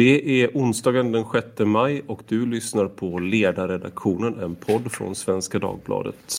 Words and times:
Det 0.00 0.42
är 0.42 0.50
onsdagen 0.54 1.12
den 1.12 1.24
6 1.32 1.46
maj 1.58 2.02
och 2.06 2.22
du 2.28 2.46
lyssnar 2.46 2.88
på 2.88 3.18
Ledarredaktionen, 3.18 4.38
en 4.38 4.54
podd 4.54 4.92
från 4.92 5.14
Svenska 5.14 5.58
Dagbladet. 5.58 6.36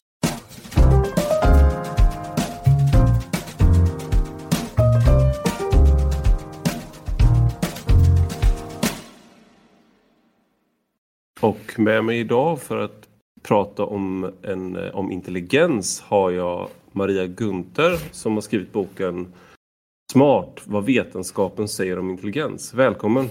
Och 11.42 11.80
med 11.80 12.06
mig 12.06 12.20
idag 12.20 12.62
för 12.62 12.78
att 12.78 13.08
prata 13.44 13.86
om, 13.86 14.32
en, 14.42 14.76
eh, 14.76 14.96
om 14.96 15.12
intelligens 15.12 16.02
har 16.02 16.32
jag 16.32 16.68
Maria 16.92 17.28
Gunther 17.28 17.98
som 18.12 18.34
har 18.34 18.42
skrivit 18.42 18.74
boken 18.74 19.34
Smart, 20.12 20.62
vad 20.66 20.86
vetenskapen 20.86 21.68
säger 21.68 22.00
om 22.00 22.10
intelligens. 22.10 22.74
Välkommen! 22.74 23.30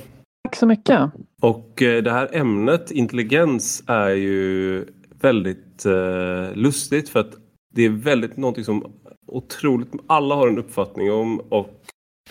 Tack 0.50 0.56
så 0.56 0.66
mycket! 0.66 1.00
Och 1.40 1.82
eh, 1.82 2.02
det 2.02 2.10
här 2.10 2.28
ämnet 2.32 2.90
intelligens 2.90 3.82
är 3.86 4.10
ju 4.10 4.84
väldigt 5.20 5.86
eh, 5.86 6.54
lustigt 6.54 7.08
för 7.08 7.20
att 7.20 7.34
det 7.74 7.82
är 7.82 7.88
väldigt 7.88 8.36
någonting 8.36 8.64
som 8.64 8.92
otroligt 9.26 9.88
alla 10.06 10.34
har 10.34 10.48
en 10.48 10.58
uppfattning 10.58 11.12
om 11.12 11.40
och 11.40 11.80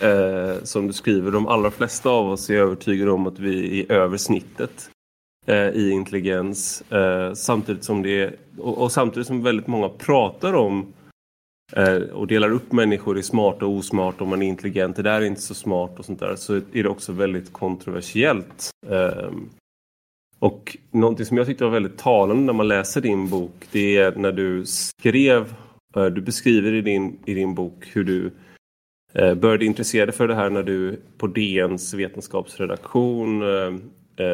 eh, 0.06 0.62
som 0.62 0.86
du 0.86 0.92
skriver, 0.92 1.30
de 1.30 1.46
allra 1.46 1.70
flesta 1.70 2.10
av 2.10 2.30
oss 2.30 2.50
är 2.50 2.54
övertygade 2.54 3.10
om 3.10 3.26
att 3.26 3.38
vi 3.38 3.80
är 3.80 3.92
över 3.92 4.16
snittet 4.16 4.90
eh, 5.46 5.68
i 5.68 5.90
intelligens. 5.90 6.82
Eh, 6.92 7.32
samtidigt 7.34 7.84
som 7.84 8.02
det 8.02 8.34
och, 8.58 8.78
och, 8.78 8.92
samtidigt 8.92 9.26
som 9.26 9.42
väldigt 9.42 9.66
många 9.66 9.88
pratar 9.88 10.52
om 10.54 10.86
Eh, 10.86 10.99
Eh, 11.72 11.96
och 11.96 12.26
delar 12.26 12.50
upp 12.50 12.72
människor 12.72 13.18
i 13.18 13.22
smarta 13.22 13.66
och 13.66 13.72
osmarta, 13.72 14.24
om 14.24 14.30
man 14.30 14.42
är 14.42 14.46
intelligent, 14.46 14.96
det 14.96 15.02
där 15.02 15.20
är 15.20 15.24
inte 15.24 15.40
så 15.40 15.54
smart 15.54 15.98
och 15.98 16.04
sånt 16.04 16.20
där, 16.20 16.36
så 16.36 16.54
är 16.54 16.82
det 16.82 16.88
också 16.88 17.12
väldigt 17.12 17.52
kontroversiellt. 17.52 18.70
Ehm, 18.88 19.48
och 20.38 20.76
någonting 20.90 21.26
som 21.26 21.36
jag 21.36 21.46
tyckte 21.46 21.64
var 21.64 21.70
väldigt 21.70 21.98
talande 21.98 22.42
när 22.42 22.52
man 22.52 22.68
läser 22.68 23.00
din 23.00 23.28
bok, 23.28 23.66
det 23.72 23.96
är 23.96 24.16
när 24.16 24.32
du 24.32 24.66
skrev, 24.66 25.54
eh, 25.96 26.06
du 26.06 26.20
beskriver 26.20 26.72
i 26.72 26.80
din, 26.80 27.18
i 27.24 27.34
din 27.34 27.54
bok 27.54 27.88
hur 27.92 28.04
du 28.04 28.30
eh, 29.12 29.34
började 29.34 29.64
intressera 29.64 30.06
dig 30.06 30.14
för 30.14 30.28
det 30.28 30.34
här 30.34 30.50
när 30.50 30.62
du 30.62 31.00
på 31.18 31.26
DNs 31.26 31.94
vetenskapsredaktion 31.94 33.42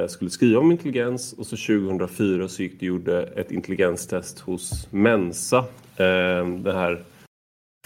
skulle 0.09 0.31
skriva 0.31 0.61
om 0.61 0.73
intelligens 0.73 1.33
och 1.33 1.47
så 1.47 1.57
2004 1.57 2.49
så 2.49 2.63
gick 2.63 2.81
du 2.81 2.91
och 2.91 2.97
gjorde 2.97 3.23
ett 3.23 3.53
intelligenstest 3.53 4.41
hos 4.41 4.89
Mensa. 4.91 5.65
Ehm, 5.97 6.63
det 6.63 6.73
här 6.73 7.05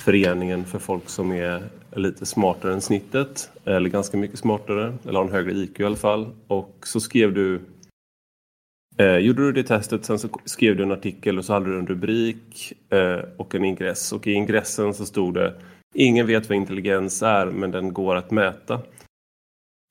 föreningen 0.00 0.64
för 0.64 0.78
folk 0.78 1.08
som 1.08 1.32
är 1.32 1.62
lite 1.96 2.26
smartare 2.26 2.72
än 2.72 2.80
snittet. 2.80 3.50
Eller 3.64 3.90
ganska 3.90 4.16
mycket 4.16 4.38
smartare, 4.38 4.94
eller 5.08 5.18
har 5.18 5.26
en 5.26 5.32
högre 5.32 5.52
IQ 5.52 5.80
i 5.80 5.84
alla 5.84 5.96
fall. 5.96 6.26
Och 6.46 6.76
så 6.82 7.00
skrev 7.00 7.34
du 7.34 7.60
eh, 8.96 9.16
Gjorde 9.16 9.42
du 9.42 9.52
det 9.52 9.62
testet, 9.62 10.04
sen 10.04 10.18
så 10.18 10.28
skrev 10.44 10.76
du 10.76 10.82
en 10.82 10.92
artikel 10.92 11.38
och 11.38 11.44
så 11.44 11.52
hade 11.52 11.72
du 11.72 11.78
en 11.78 11.86
rubrik 11.86 12.72
eh, 12.92 13.20
och 13.36 13.54
en 13.54 13.64
ingress. 13.64 14.12
Och 14.12 14.26
i 14.26 14.32
ingressen 14.32 14.94
så 14.94 15.06
stod 15.06 15.34
det 15.34 15.54
Ingen 15.94 16.26
vet 16.26 16.48
vad 16.48 16.56
intelligens 16.56 17.22
är 17.22 17.46
men 17.46 17.70
den 17.70 17.92
går 17.92 18.16
att 18.16 18.30
mäta. 18.30 18.80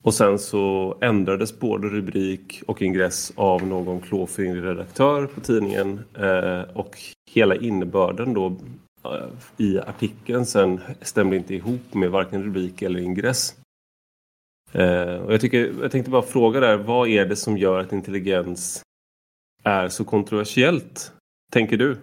Och 0.02 0.14
sen 0.14 0.38
så 0.38 0.96
ändrades 1.00 1.58
både 1.58 1.88
rubrik 1.88 2.62
och 2.66 2.82
ingress 2.82 3.32
av 3.34 3.66
någon 3.66 4.00
klåfingrig 4.00 4.64
redaktör 4.64 5.26
på 5.26 5.40
tidningen. 5.40 6.00
Eh, 6.18 6.60
och 6.72 6.98
hela 7.30 7.54
innebörden 7.54 8.34
då 8.34 8.56
i 9.56 9.78
artikeln 9.78 10.46
sen 10.46 10.80
stämde 11.00 11.36
inte 11.36 11.54
ihop 11.54 11.94
med 11.94 12.10
varken 12.10 12.44
rubrik 12.44 12.82
eller 12.82 13.00
ingress. 13.00 13.60
Eh, 14.72 15.14
och 15.14 15.32
jag, 15.32 15.40
tycker, 15.40 15.74
jag 15.82 15.90
tänkte 15.90 16.10
bara 16.10 16.22
fråga 16.22 16.60
där, 16.60 16.76
vad 16.76 17.08
är 17.08 17.26
det 17.26 17.36
som 17.36 17.58
gör 17.58 17.80
att 17.80 17.92
intelligens 17.92 18.82
är 19.62 19.88
så 19.88 20.04
kontroversiellt, 20.04 21.12
tänker 21.52 21.76
du? 21.76 21.96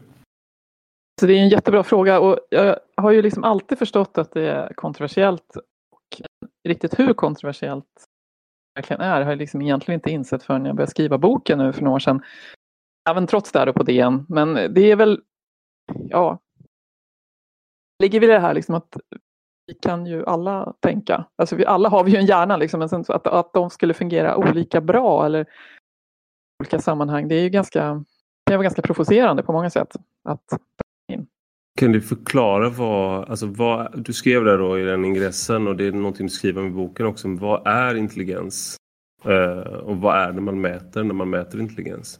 Så 1.20 1.25
det 1.25 1.34
är 1.34 1.38
en 1.38 1.50
jättebra 1.50 1.84
fråga 1.84 2.19
och 2.19 2.40
jag 2.50 2.80
har 2.97 3.12
ju 3.12 3.22
liksom 3.22 3.44
alltid 3.44 3.78
förstått 3.78 4.18
att 4.18 4.31
det 4.31 4.50
är 4.50 4.74
kontroversiellt. 4.74 5.56
Och 5.91 6.22
riktigt 6.68 7.00
hur 7.00 7.13
kontroversiellt 7.13 7.86
det 7.96 8.80
verkligen 8.80 9.02
är 9.02 9.22
har 9.22 9.31
jag 9.31 9.38
liksom 9.38 9.62
egentligen 9.62 10.00
inte 10.00 10.12
insett 10.12 10.44
förrän 10.44 10.66
jag 10.66 10.75
började 10.75 10.91
skriva 10.91 11.18
boken 11.18 11.57
nu 11.57 11.74
för 11.74 11.81
några 11.81 11.96
år 11.96 12.00
sedan. 12.00 12.22
Även 13.09 13.28
trots 13.28 13.52
det 13.52 13.59
här 13.59 13.72
på 13.72 13.84
DN. 13.84 14.25
Men 14.30 14.53
det 14.53 14.91
är 14.91 14.96
väl, 14.96 15.22
ja, 16.09 16.40
ligger 18.03 18.19
vi 18.19 18.25
i 18.25 18.30
det 18.30 18.40
här 18.40 18.53
liksom 18.53 18.75
att 18.75 18.97
vi 19.68 19.74
kan 19.74 20.06
ju 20.06 20.25
alla 20.25 20.74
tänka. 20.80 21.25
Alltså 21.35 21.56
vi 21.56 21.66
alla 21.66 21.90
har 21.90 22.03
vi 22.03 22.12
ju 22.12 22.18
en 22.18 22.25
hjärna 22.25 22.58
liksom, 22.58 22.80
men 22.80 22.90
sen 22.90 23.03
att, 23.08 23.28
att 23.28 23.53
de 23.53 23.69
skulle 23.69 23.94
fungera 23.94 24.38
olika 24.38 24.81
bra 24.81 25.25
eller 25.25 25.46
olika 26.63 26.80
sammanhang, 26.80 27.28
det 27.28 27.36
är 27.36 27.41
ju 27.41 27.50
ganska, 27.50 28.03
det 28.46 28.53
är 28.53 28.63
ganska 28.63 28.81
provocerande 28.81 29.44
på 29.44 29.52
många 29.52 29.69
sätt. 29.69 29.96
Att 30.30 30.44
kan 31.78 31.91
du 31.91 32.02
förklara 32.02 32.69
vad, 32.69 33.30
alltså 33.30 33.46
vad, 33.46 34.03
du 34.06 34.13
skrev 34.13 34.44
där 34.44 34.57
då 34.57 34.80
i 34.80 34.84
den 34.84 35.06
ingressen 35.06 35.68
och 35.68 35.75
det 35.75 35.88
är 35.88 35.91
någonting 35.91 36.25
du 36.25 36.31
skriver 36.31 36.68
i 36.68 36.69
boken 36.69 37.06
också, 37.06 37.28
vad 37.28 37.68
är 37.68 37.96
intelligens? 37.96 38.78
Uh, 39.25 39.59
och 39.59 39.97
vad 39.97 40.16
är 40.16 40.34
det 40.34 40.41
man 40.41 40.62
mäter 40.62 41.03
när 41.03 41.13
man 41.13 41.30
mäter 41.30 41.59
intelligens? 41.59 42.19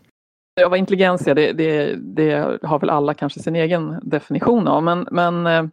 Ja, 0.60 0.70
vad 0.70 0.80
intelligens 0.80 1.28
är, 1.28 1.36
det, 1.36 1.54
det, 1.54 1.96
det, 1.96 2.60
har 2.64 2.80
väl 2.80 2.90
alla 2.90 3.14
kanske 3.14 3.40
sin 3.40 3.56
egen 3.56 4.00
definition 4.02 4.68
av. 4.68 4.84
Men, 4.84 5.08
men 5.12 5.48
eh, 5.48 5.66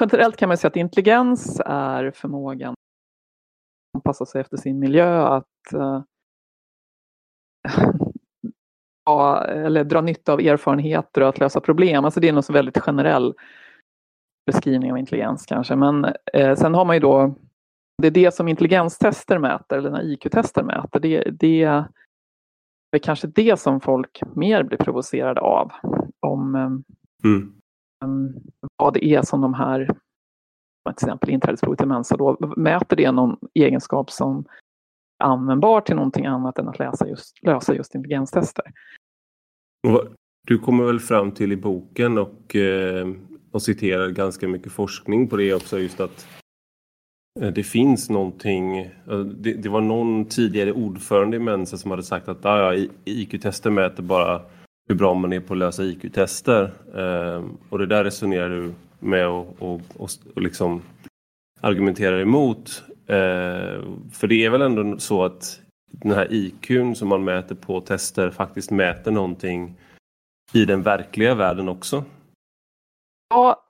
generellt 0.00 0.36
kan 0.36 0.48
man 0.48 0.58
säga 0.58 0.68
att 0.68 0.76
intelligens 0.76 1.60
är 1.66 2.10
förmågan 2.10 2.72
att 2.72 3.96
anpassa 3.96 4.26
sig 4.26 4.40
efter 4.40 4.56
sin 4.56 4.78
miljö, 4.78 5.22
att 5.22 5.72
eh, 5.74 6.02
äh, 7.78 7.90
ja, 9.04 9.44
eller 9.44 9.84
dra 9.84 10.00
nytta 10.00 10.32
av 10.32 10.40
erfarenheter 10.40 11.20
och 11.20 11.28
att 11.28 11.38
lösa 11.38 11.60
problem. 11.60 12.04
Alltså 12.04 12.20
det 12.20 12.28
är 12.28 12.32
något 12.32 12.50
väldigt 12.50 12.78
generell 12.78 13.34
beskrivning 14.46 14.92
av 14.92 14.98
intelligens 14.98 15.46
kanske. 15.46 15.76
Men 15.76 16.04
eh, 16.32 16.54
sen 16.54 16.74
har 16.74 16.84
man 16.84 16.96
ju 16.96 17.00
då, 17.00 17.34
det 18.02 18.06
är 18.06 18.10
det 18.10 18.34
som 18.34 18.48
intelligenstester 18.48 19.38
mäter, 19.38 19.78
eller 19.78 19.90
när 19.90 20.12
IQ-tester 20.12 20.62
mäter, 20.62 21.00
det, 21.00 21.30
det 21.30 21.84
är 22.96 22.98
kanske 22.98 23.26
det 23.26 23.60
som 23.60 23.80
folk 23.80 24.20
mer 24.34 24.62
blir 24.62 24.78
provocerade 24.78 25.40
av. 25.40 25.72
Om 26.20 26.54
mm. 27.24 27.52
um, 28.04 28.34
vad 28.76 28.94
det 28.94 29.04
är 29.04 29.22
som 29.22 29.40
de 29.40 29.54
här, 29.54 29.84
till 29.84 29.94
exempel 30.90 31.30
inträdesprovet 31.30 31.78
till 31.78 31.88
Mensa, 31.88 32.16
då 32.16 32.54
mäter 32.56 32.96
det 32.96 33.12
någon 33.12 33.36
egenskap 33.54 34.10
som 34.10 34.44
är 35.24 35.26
användbar 35.26 35.80
till 35.80 35.96
någonting 35.96 36.26
annat 36.26 36.58
än 36.58 36.68
att 36.68 36.78
läsa 36.78 37.08
just, 37.08 37.42
lösa 37.42 37.74
just 37.74 37.94
intelligenstester. 37.94 38.64
Du 40.46 40.58
kommer 40.58 40.84
väl 40.84 41.00
fram 41.00 41.32
till 41.32 41.52
i 41.52 41.56
boken 41.56 42.18
och, 42.18 42.56
eh, 42.56 43.08
och 43.50 43.62
citerar 43.62 44.08
ganska 44.08 44.48
mycket 44.48 44.72
forskning 44.72 45.28
på 45.28 45.36
det 45.36 45.54
också, 45.54 45.78
just 45.78 46.00
att 46.00 46.26
Eh, 47.40 47.52
det 47.52 47.62
finns 47.62 48.10
någonting, 48.10 48.78
eh, 48.78 49.18
det, 49.18 49.52
det, 49.52 49.68
var 49.68 49.80
någon 49.80 50.24
tidigare 50.24 50.72
ordförande 50.72 51.36
i 51.36 51.40
Mensa 51.40 51.76
som 51.76 51.90
hade 51.90 52.02
sagt 52.02 52.28
att 52.28 52.44
ah, 52.44 52.74
ja, 52.74 52.86
IQ-tester 53.04 53.70
mäter 53.70 54.02
bara 54.02 54.42
hur 54.88 54.94
bra 54.94 55.14
man 55.14 55.32
är 55.32 55.40
på 55.40 55.54
att 55.54 55.58
lösa 55.58 55.84
IQ-tester. 55.84 56.72
Eh, 56.94 57.44
och 57.68 57.78
det 57.78 57.86
där 57.86 58.04
resonerar 58.04 58.50
du 58.50 58.72
med 58.98 59.28
och, 59.28 59.56
och, 59.58 59.80
och, 59.96 60.10
och 60.34 60.42
liksom 60.42 60.82
argumenterar 61.60 62.20
emot. 62.20 62.82
Eh, 63.06 63.82
för 64.12 64.26
det 64.26 64.44
är 64.44 64.50
väl 64.50 64.62
ändå 64.62 64.98
så 64.98 65.24
att 65.24 65.60
den 65.92 66.12
här 66.12 66.32
IQn 66.32 66.94
som 66.94 67.08
man 67.08 67.24
mäter 67.24 67.54
på 67.54 67.80
tester 67.80 68.30
faktiskt 68.30 68.70
mäter 68.70 69.10
någonting 69.10 69.74
i 70.52 70.64
den 70.64 70.82
verkliga 70.82 71.34
världen 71.34 71.68
också? 71.68 72.04
Ja, 73.28 73.66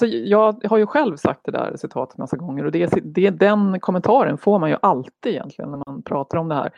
Alltså, 0.00 0.16
jag 0.16 0.64
har 0.64 0.78
ju 0.78 0.86
själv 0.86 1.16
sagt 1.16 1.40
det 1.44 1.52
där 1.52 1.76
citatet 1.76 2.18
massa 2.18 2.36
gånger 2.36 2.64
och 2.64 2.72
det, 2.72 2.90
det, 3.02 3.30
den 3.30 3.80
kommentaren 3.80 4.38
får 4.38 4.58
man 4.58 4.70
ju 4.70 4.76
alltid 4.82 5.32
egentligen 5.32 5.70
när 5.70 5.82
man 5.86 6.02
pratar 6.02 6.38
om 6.38 6.48
det 6.48 6.54
här. 6.54 6.70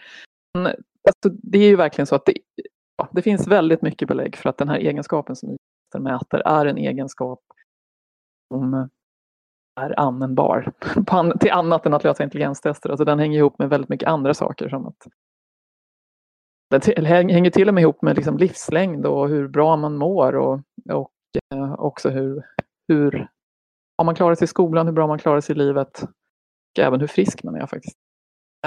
Men, 0.54 0.66
alltså, 0.66 1.40
det 1.42 1.58
är 1.58 1.68
ju 1.68 1.76
verkligen 1.76 2.06
så 2.06 2.14
att 2.14 2.26
det, 2.26 2.34
ja, 2.96 3.08
det 3.12 3.22
finns 3.22 3.46
väldigt 3.46 3.82
mycket 3.82 4.08
belägg 4.08 4.36
för 4.36 4.48
att 4.48 4.58
den 4.58 4.68
här 4.68 4.76
egenskapen 4.76 5.36
som 5.36 5.48
vi 5.48 6.00
mäter 6.00 6.42
är 6.44 6.66
en 6.66 6.78
egenskap 6.78 7.40
som 8.54 8.88
är 9.80 10.00
användbar 10.00 10.72
till 11.40 11.50
annat 11.50 11.86
än 11.86 11.94
att 11.94 12.04
lösa 12.04 12.24
intelligenstester. 12.24 12.90
Alltså 12.90 13.04
den 13.04 13.18
hänger 13.18 13.38
ihop 13.38 13.58
med 13.58 13.68
väldigt 13.68 13.90
mycket 13.90 14.08
andra 14.08 14.34
saker 14.34 14.68
som 14.68 14.86
att 14.86 15.06
den 16.70 17.30
hänger 17.30 17.50
till 17.50 17.68
och 17.68 17.74
med 17.74 17.82
ihop 17.82 18.02
med 18.02 18.16
liksom 18.16 18.38
livslängd 18.38 19.06
och 19.06 19.28
hur 19.28 19.48
bra 19.48 19.76
man 19.76 19.96
mår 19.96 20.36
och, 20.36 20.60
och 20.90 21.12
eh, 21.54 21.72
också 21.72 22.10
hur 22.10 22.44
hur 22.88 23.28
har 23.98 24.04
man 24.04 24.14
klarat 24.14 24.38
sig 24.38 24.44
i 24.44 24.48
skolan, 24.48 24.86
hur 24.86 24.92
bra 24.92 25.06
man 25.06 25.18
klarar 25.18 25.40
sig 25.40 25.54
i 25.54 25.58
livet 25.58 26.02
och 26.78 26.84
även 26.84 27.00
hur 27.00 27.06
frisk 27.06 27.42
man 27.42 27.54
är 27.54 27.66
faktiskt. 27.66 27.96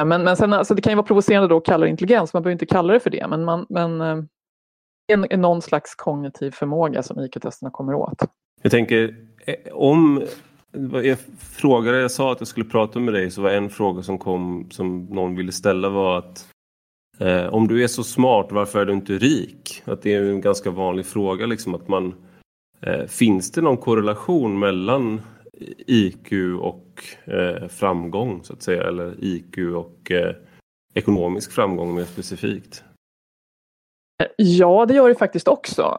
Men, 0.06 0.24
men 0.24 0.38
sen, 0.38 0.54
alltså, 0.54 0.76
det 0.76 0.82
kan 0.82 0.92
ju 0.92 0.96
vara 0.96 1.08
provocerande 1.08 1.48
då 1.48 1.58
att 1.58 1.66
kalla 1.66 1.86
det 1.86 1.92
intelligens, 1.92 2.34
man 2.34 2.44
behöver 2.44 2.54
inte 2.54 2.66
kalla 2.66 2.94
det 2.94 3.00
för 3.00 3.10
det, 3.10 3.28
men, 3.30 3.46
man, 3.46 3.66
men 3.70 4.02
eh, 4.02 4.24
en, 5.08 5.26
en 5.30 5.42
någon 5.42 5.62
slags 5.62 5.96
kognitiv 5.96 6.52
förmåga 6.52 7.04
som 7.04 7.20
IQ-testerna 7.20 7.72
kommer 7.72 7.94
åt. 7.94 8.22
Jag 8.62 8.72
tänker, 8.72 9.16
eh, 9.46 9.74
om 9.74 10.24
jag 11.04 11.18
frågade, 11.40 12.02
jag 12.02 12.12
sa 12.12 12.32
att 12.32 12.42
jag 12.42 12.48
skulle 12.48 12.66
prata 12.66 13.00
med 13.00 13.14
dig 13.14 13.32
så 13.32 13.42
var 13.42 13.50
en 13.50 13.70
fråga 13.70 14.04
som 14.04 14.18
kom 14.18 14.68
som 14.72 15.06
någon 15.06 15.36
ville 15.36 15.52
ställa 15.52 15.90
var 15.90 16.18
att 16.18 16.48
eh, 17.20 17.46
om 17.46 17.68
du 17.68 17.84
är 17.84 17.88
så 17.88 18.04
smart 18.04 18.48
varför 18.52 18.80
är 18.80 18.86
du 18.86 18.94
inte 18.94 19.14
rik? 19.14 19.84
Att 19.86 20.02
det 20.02 20.14
är 20.14 20.24
en 20.24 20.42
ganska 20.42 20.72
vanlig 20.72 21.06
fråga 21.06 21.46
liksom 21.46 21.76
att 21.76 21.88
man 21.88 22.08
eh, 22.08 22.14
Eh, 22.82 23.06
finns 23.06 23.52
det 23.52 23.62
någon 23.62 23.78
korrelation 23.78 24.60
mellan 24.60 25.22
IQ 25.88 26.32
och 26.62 27.04
eh, 27.26 27.68
framgång 27.68 28.44
så 28.44 28.54
att 28.54 28.62
säga 28.62 28.84
eller 28.84 29.24
IQ 29.24 29.58
och 29.58 30.12
eh, 30.12 30.36
ekonomisk 30.94 31.52
framgång 31.52 31.96
mer 31.96 32.06
specifikt? 32.06 32.84
Ja, 34.36 34.86
det 34.86 34.94
gör 34.94 35.10
det 35.10 35.16
faktiskt 35.16 35.48
också. 35.48 35.98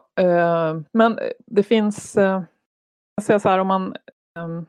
Men 0.91 1.19
det 1.45 1.63
finns, 1.63 2.15
jag 2.15 3.23
säger 3.23 3.39
så 3.39 3.49
här 3.49 3.59
om 3.59 3.67
man, 3.67 3.95
ehm, 4.39 4.65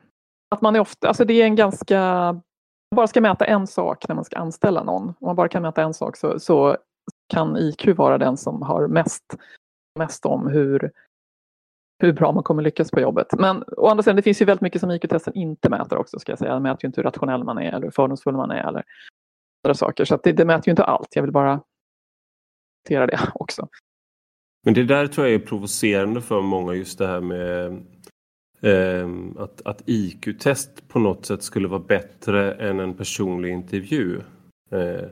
att 0.55 0.61
man 0.61 0.75
är 0.75 0.79
ofta, 0.79 1.07
alltså 1.07 1.25
det 1.25 1.33
är 1.33 1.45
en 1.45 1.55
ganska, 1.55 1.99
man 2.91 2.95
bara 2.95 3.07
ska 3.07 3.21
mäta 3.21 3.45
en 3.45 3.67
sak 3.67 4.07
när 4.07 4.15
man 4.15 4.25
ska 4.25 4.37
anställa 4.37 4.83
någon. 4.83 5.07
Om 5.07 5.15
man 5.21 5.35
bara 5.35 5.47
kan 5.47 5.61
mäta 5.61 5.81
en 5.81 5.93
sak 5.93 6.17
så, 6.17 6.39
så 6.39 6.77
kan 7.33 7.57
IQ 7.57 7.87
vara 7.97 8.17
den 8.17 8.37
som 8.37 8.61
har 8.61 8.87
mest, 8.87 9.23
mest 9.99 10.25
om 10.25 10.47
hur, 10.47 10.91
hur 11.99 12.13
bra 12.13 12.31
man 12.31 12.43
kommer 12.43 12.63
lyckas 12.63 12.91
på 12.91 12.99
jobbet. 12.99 13.27
Men 13.39 13.63
å 13.77 13.87
andra 13.87 14.03
sidan, 14.03 14.15
det 14.15 14.21
finns 14.21 14.41
ju 14.41 14.45
väldigt 14.45 14.61
mycket 14.61 14.81
som 14.81 14.91
IQ-testen 14.91 15.33
inte 15.33 15.69
mäter 15.69 15.97
också 15.97 16.19
ska 16.19 16.31
jag 16.31 16.39
säga. 16.39 16.53
Den 16.53 16.63
mäter 16.63 16.79
ju 16.83 16.87
inte 16.87 17.01
hur 17.01 17.03
rationell 17.03 17.43
man 17.43 17.57
är 17.57 17.71
eller 17.71 17.83
hur 17.83 17.91
fördomsfull 17.91 18.35
man 18.35 18.51
är 18.51 18.67
eller 18.67 18.83
andra 19.63 19.73
saker. 19.73 20.05
Så 20.05 20.19
det, 20.23 20.31
det 20.31 20.45
mäter 20.45 20.67
ju 20.67 20.71
inte 20.71 20.83
allt. 20.83 21.15
Jag 21.15 21.23
vill 21.23 21.31
bara 21.31 21.61
notera 22.83 23.07
det 23.07 23.19
också. 23.33 23.67
Men 24.65 24.73
det 24.73 24.83
där 24.83 25.07
tror 25.07 25.27
jag 25.27 25.35
är 25.35 25.45
provocerande 25.45 26.21
för 26.21 26.41
många 26.41 26.73
just 26.73 26.97
det 26.97 27.07
här 27.07 27.21
med 27.21 27.65
eh, 28.61 29.09
att, 29.43 29.61
att 29.65 29.81
IQ-test 29.85 30.87
på 30.87 30.99
något 30.99 31.25
sätt 31.25 31.43
skulle 31.43 31.67
vara 31.67 31.79
bättre 31.79 32.53
än 32.53 32.79
en 32.79 32.93
personlig 32.93 33.51
intervju. 33.51 34.21
Eh, 34.71 35.09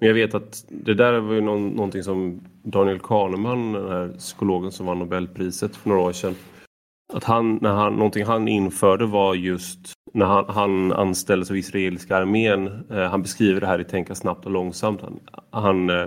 men 0.00 0.08
jag 0.08 0.14
vet 0.14 0.34
att 0.34 0.64
det 0.68 0.94
där 0.94 1.20
var 1.20 1.34
ju 1.34 1.40
någon, 1.40 1.68
någonting 1.68 2.02
som 2.02 2.40
Daniel 2.62 2.98
Kahneman, 2.98 3.72
den 3.72 3.88
här 3.88 4.08
psykologen 4.18 4.72
som 4.72 4.86
vann 4.86 4.98
Nobelpriset 4.98 5.76
för 5.76 5.88
några 5.88 6.02
år 6.02 6.12
sedan, 6.12 6.34
att 7.12 7.24
han, 7.24 7.58
när 7.62 7.72
han, 7.72 7.94
någonting 7.94 8.24
han 8.24 8.48
införde 8.48 9.06
var 9.06 9.34
just 9.34 9.92
när 10.12 10.26
han, 10.26 10.44
han 10.48 10.92
anställdes 10.92 11.50
av 11.50 11.56
israeliska 11.56 12.16
armén. 12.16 12.66
Eh, 12.90 13.10
han 13.10 13.22
beskriver 13.22 13.60
det 13.60 13.66
här 13.66 13.80
i 13.80 13.84
Tänka 13.84 14.14
snabbt 14.14 14.46
och 14.46 14.52
långsamt. 14.52 15.00
Han, 15.02 15.20
han 15.50 15.90
eh, 15.90 16.06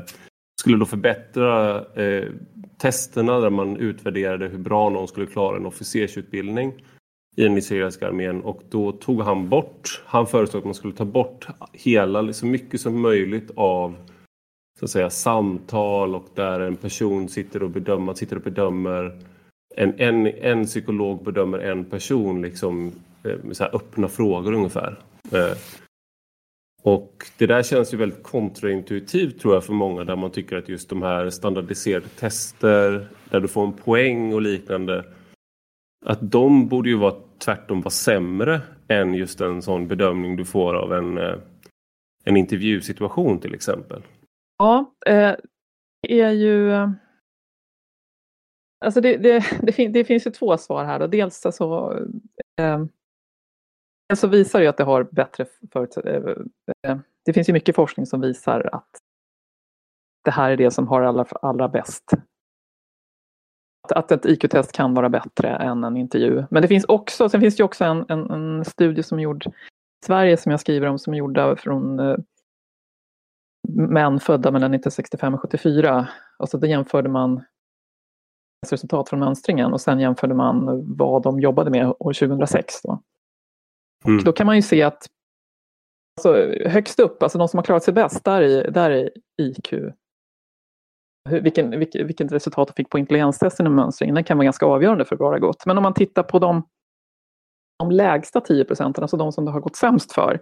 skulle 0.61 0.77
då 0.77 0.85
förbättra 0.85 1.77
eh, 1.77 2.27
testerna 2.77 3.39
där 3.39 3.49
man 3.49 3.77
utvärderade 3.77 4.47
hur 4.47 4.57
bra 4.57 4.89
någon 4.89 5.07
skulle 5.07 5.25
klara 5.25 5.57
en 5.57 5.65
officersutbildning 5.65 6.73
i 7.35 7.43
den 7.43 7.57
israeliska 7.57 8.07
armén 8.07 8.41
och 8.41 8.61
då 8.69 8.91
tog 8.91 9.21
han 9.21 9.49
bort, 9.49 10.03
han 10.05 10.27
föreslog 10.27 10.61
att 10.61 10.65
man 10.65 10.73
skulle 10.73 10.93
ta 10.93 11.05
bort 11.05 11.47
hela, 11.71 12.19
så 12.19 12.25
liksom 12.25 12.51
mycket 12.51 12.81
som 12.81 13.01
möjligt 13.01 13.51
av 13.55 13.95
så 14.79 14.85
att 14.85 14.91
säga 14.91 15.09
samtal 15.09 16.15
och 16.15 16.27
där 16.33 16.59
en 16.59 16.75
person 16.75 17.29
sitter 17.29 17.63
och 17.63 17.69
bedömer, 17.69 18.13
sitter 18.13 18.35
och 18.35 18.41
bedömer 18.41 19.19
en, 19.75 19.93
en, 19.97 20.27
en 20.27 20.65
psykolog 20.65 21.23
bedömer 21.23 21.59
en 21.59 21.85
person 21.85 22.41
liksom 22.41 22.91
med 23.43 23.57
så 23.57 23.63
öppna 23.63 24.07
frågor 24.07 24.53
ungefär. 24.53 24.99
Eh, 25.31 25.57
och 26.83 27.25
det 27.37 27.45
där 27.45 27.63
känns 27.63 27.93
ju 27.93 27.97
väldigt 27.97 28.23
kontraintuitivt 28.23 29.39
tror 29.39 29.53
jag 29.53 29.63
för 29.63 29.73
många 29.73 30.03
där 30.03 30.15
man 30.15 30.31
tycker 30.31 30.57
att 30.57 30.69
just 30.69 30.89
de 30.89 31.01
här 31.01 31.29
standardiserade 31.29 32.07
tester 32.07 33.07
där 33.29 33.39
du 33.39 33.47
får 33.47 33.65
en 33.65 33.73
poäng 33.73 34.33
och 34.33 34.41
liknande 34.41 35.05
att 36.05 36.31
de 36.31 36.67
borde 36.67 36.89
ju 36.89 36.97
vara 36.97 37.15
tvärtom 37.37 37.81
vara 37.81 37.89
sämre 37.89 38.61
än 38.87 39.13
just 39.13 39.41
en 39.41 39.61
sån 39.61 39.87
bedömning 39.87 40.35
du 40.35 40.45
får 40.45 40.73
av 40.73 40.93
en, 40.93 41.17
eh, 41.17 41.35
en 42.23 42.37
intervjusituation 42.37 43.39
till 43.39 43.53
exempel. 43.53 44.03
Ja, 44.57 44.93
eh, 45.05 45.35
det 46.01 46.21
är 46.21 46.31
ju 46.31 46.73
eh, 46.73 46.89
Alltså 48.83 49.01
det, 49.01 49.17
det, 49.17 49.43
det, 49.61 49.71
fin 49.71 49.91
det, 49.91 50.05
finns 50.05 50.27
ju 50.27 50.31
två 50.31 50.57
svar 50.57 50.85
här. 50.85 50.99
Då. 50.99 51.07
Dels 51.07 51.45
alltså, 51.45 51.99
eh, 52.61 52.83
så 54.15 54.27
visar 54.27 54.61
det 54.61 54.67
att 54.67 54.77
det 54.77 54.83
har 54.83 55.03
bättre 55.03 55.45
förutsättningar. 55.71 56.45
Eh, 56.83 56.91
eh, 56.91 56.97
det 57.25 57.33
finns 57.33 57.49
ju 57.49 57.53
mycket 57.53 57.75
forskning 57.75 58.05
som 58.05 58.21
visar 58.21 58.69
att 58.75 58.89
det 60.23 60.31
här 60.31 60.51
är 60.51 60.57
det 60.57 60.71
som 60.71 60.87
har 60.87 61.01
allra, 61.01 61.25
allra 61.41 61.67
bäst. 61.67 62.11
Att, 63.89 64.11
ett 64.11 64.25
IQ-test 64.25 64.71
kan 64.71 64.93
vara 64.93 65.09
bättre 65.09 65.49
än 65.49 65.83
en 65.83 65.97
intervju. 65.97 66.45
Men 66.49 66.61
det 66.61 66.67
finns 66.67 66.85
också, 66.85 67.29
sen 67.29 67.41
finns 67.41 67.55
det 67.55 67.63
också 67.63 67.85
en, 67.85 68.05
en, 68.09 68.31
en 68.31 68.65
studie 68.65 69.03
som 69.03 69.19
gjord 69.19 69.45
i 69.47 69.51
Sverige 70.05 70.37
som 70.37 70.51
jag 70.51 70.59
skriver 70.59 70.87
om 70.87 70.99
som 70.99 71.13
är 71.13 71.17
gjorda 71.17 71.55
från 71.55 71.99
eh, 71.99 72.15
män 73.69 74.19
födda 74.19 74.51
mellan 74.51 74.73
1965 74.73 75.33
och 75.33 75.41
74. 75.41 76.07
Och 76.37 76.49
så 76.49 76.57
då 76.57 76.67
jämförde 76.67 77.09
man 77.09 77.43
resultat 78.71 79.09
från 79.09 79.19
mönstringen 79.19 79.73
och 79.73 79.81
sen 79.81 79.99
jämförde 79.99 80.33
man 80.33 80.83
vad 80.97 81.23
de 81.23 81.39
jobbade 81.39 81.71
med 81.71 81.87
år 81.99 82.13
2006. 82.13 82.81
Då. 82.81 83.01
Mm. 84.05 84.23
Då 84.23 84.31
kan 84.31 84.45
man 84.45 84.55
ju 84.55 84.61
se 84.61 84.83
att 84.83 85.07
alltså, 86.17 86.33
högst 86.69 86.99
upp, 86.99 87.23
alltså 87.23 87.37
de 87.37 87.47
som 87.47 87.57
har 87.57 87.63
klarat 87.63 87.83
sig 87.83 87.93
bäst, 87.93 88.23
där 88.23 88.41
är, 88.41 88.71
där 88.71 88.91
är 88.91 89.09
IQ. 89.41 89.73
Hur, 91.29 91.41
vilken, 91.41 91.79
vilken, 91.79 92.07
vilket 92.07 92.31
resultat 92.31 92.67
de 92.67 92.73
fick 92.73 92.89
på 92.89 92.97
intelligenstesten 92.99 93.67
och 93.67 93.73
mönstringen, 93.73 94.15
Den 94.15 94.23
kan 94.23 94.37
vara 94.37 94.45
ganska 94.45 94.65
avgörande 94.65 95.05
för 95.05 95.15
hur 95.15 95.17
bra 95.17 95.29
det 95.29 95.35
har 95.35 95.39
gått. 95.39 95.65
Men 95.65 95.77
om 95.77 95.83
man 95.83 95.93
tittar 95.93 96.23
på 96.23 96.39
de, 96.39 96.67
de 97.79 97.91
lägsta 97.91 98.41
10 98.41 98.65
procenten, 98.65 99.03
alltså 99.03 99.17
de 99.17 99.31
som 99.31 99.45
det 99.45 99.51
har 99.51 99.59
gått 99.59 99.75
sämst 99.75 100.11
för, 100.11 100.41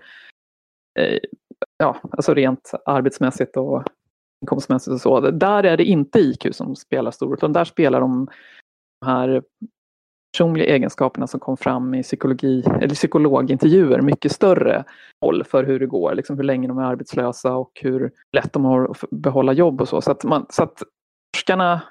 eh, 1.00 1.20
ja, 1.78 1.98
alltså 2.12 2.34
rent 2.34 2.72
arbetsmässigt 2.86 3.58
och 3.58 3.84
inkomstmässigt 4.42 4.94
och 4.94 5.02
så, 5.02 5.20
där 5.32 5.64
är 5.64 5.78
det 5.78 5.84
inte 5.84 6.20
IQ 6.20 6.56
som 6.56 6.76
spelar 6.76 7.12
stor 7.12 7.34
utan 7.34 7.54
där 7.54 7.66
spelar 7.66 8.02
de 8.02 8.28
här 9.06 9.44
personliga 10.32 10.66
egenskaperna 10.66 11.28
som 11.28 11.40
kom 11.40 11.58
fram 11.58 11.94
i 11.94 12.04
psykologi 12.04 12.64
eller 12.82 12.96
psykologintervjuer 12.96 14.02
mycket 14.02 14.32
större 14.32 14.84
roll 15.26 15.44
för 15.44 15.64
hur 15.64 15.80
det 15.80 15.86
går, 15.86 16.16
liksom 16.16 16.38
hur 16.38 16.44
länge 16.44 16.68
de 16.68 16.78
är 16.78 16.84
arbetslösa 16.84 17.56
och 17.56 17.72
hur 17.82 18.12
lätt 18.38 18.54
de 18.54 18.66
har 18.66 18.92
att 18.92 19.04
behålla 19.12 19.54
jobb 19.54 19.82
och 19.82 19.88
så. 19.88 20.02
Så 20.02 20.12
att, 20.12 20.24
man, 20.24 20.46
så 20.50 20.64
att 20.64 20.84
forskarna 21.36 21.82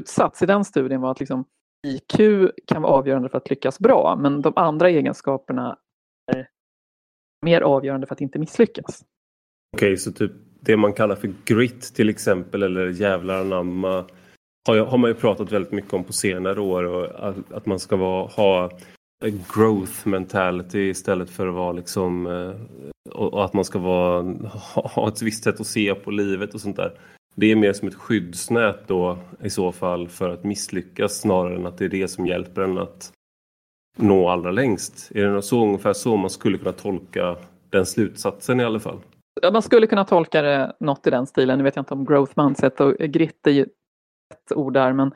utsats 0.00 0.42
i 0.42 0.46
den 0.46 0.64
studien 0.64 1.00
var 1.00 1.10
att 1.10 1.20
liksom 1.20 1.44
IQ 1.86 2.16
kan 2.66 2.82
vara 2.82 2.92
avgörande 2.92 3.28
för 3.28 3.38
att 3.38 3.50
lyckas 3.50 3.78
bra, 3.78 4.18
men 4.20 4.42
de 4.42 4.52
andra 4.56 4.90
egenskaperna 4.90 5.78
är 6.32 6.48
mer 7.44 7.60
avgörande 7.60 8.06
för 8.06 8.14
att 8.14 8.20
inte 8.20 8.38
misslyckas. 8.38 9.04
Okej, 9.76 9.86
okay, 9.86 9.96
så 9.96 10.12
typ 10.12 10.32
det 10.60 10.76
man 10.76 10.92
kallar 10.92 11.16
för 11.16 11.34
grit 11.44 11.94
till 11.94 12.08
exempel 12.08 12.62
eller 12.62 12.88
jävlar 12.88 13.40
anamma 13.40 14.04
har, 14.68 14.76
jag, 14.76 14.84
har 14.84 14.98
man 14.98 15.10
ju 15.10 15.14
pratat 15.14 15.52
väldigt 15.52 15.72
mycket 15.72 15.94
om 15.94 16.04
på 16.04 16.12
senare 16.12 16.60
år 16.60 16.84
och 16.84 17.28
att, 17.28 17.52
att 17.52 17.66
man 17.66 17.78
ska 17.78 17.96
vara, 17.96 18.26
ha 18.26 18.70
growth 19.54 20.08
mentality 20.08 20.78
istället 20.78 21.30
för 21.30 21.46
att 21.46 21.54
vara 21.54 21.72
liksom 21.72 22.26
eh, 22.26 22.54
och, 23.14 23.34
och 23.34 23.44
att 23.44 23.52
man 23.52 23.64
ska 23.64 23.78
vara, 23.78 24.22
ha, 24.74 24.88
ha 24.88 25.08
ett 25.08 25.22
visst 25.22 25.44
sätt 25.44 25.60
att 25.60 25.66
se 25.66 25.94
på 25.94 26.10
livet 26.10 26.54
och 26.54 26.60
sånt 26.60 26.76
där. 26.76 26.92
Det 27.34 27.50
är 27.50 27.56
mer 27.56 27.72
som 27.72 27.88
ett 27.88 27.94
skyddsnät 27.94 28.88
då 28.88 29.18
i 29.42 29.50
så 29.50 29.72
fall 29.72 30.08
för 30.08 30.30
att 30.30 30.44
misslyckas 30.44 31.20
snarare 31.20 31.56
än 31.56 31.66
att 31.66 31.78
det 31.78 31.84
är 31.84 31.88
det 31.88 32.08
som 32.08 32.26
hjälper 32.26 32.62
en 32.62 32.78
att 32.78 33.12
nå 33.96 34.28
allra 34.28 34.50
längst. 34.50 35.10
Är 35.14 35.24
det 35.24 35.42
så, 35.42 35.62
ungefär 35.62 35.92
så 35.92 36.16
man 36.16 36.30
skulle 36.30 36.58
kunna 36.58 36.72
tolka 36.72 37.36
den 37.70 37.86
slutsatsen 37.86 38.60
i 38.60 38.64
alla 38.64 38.80
fall? 38.80 38.98
man 39.52 39.62
skulle 39.62 39.86
kunna 39.86 40.04
tolka 40.04 40.42
det 40.42 40.76
något 40.80 41.06
i 41.06 41.10
den 41.10 41.26
stilen. 41.26 41.58
Nu 41.58 41.64
vet 41.64 41.76
jag 41.76 41.80
inte 41.82 41.94
om 41.94 42.04
growth 42.04 42.32
mindset 42.36 42.80
och 42.80 42.94
grit 42.94 43.46
är 43.46 43.50
ju 43.50 43.66
ett 44.34 44.52
ord 44.56 44.74
där. 44.74 44.92
Men, 44.92 45.12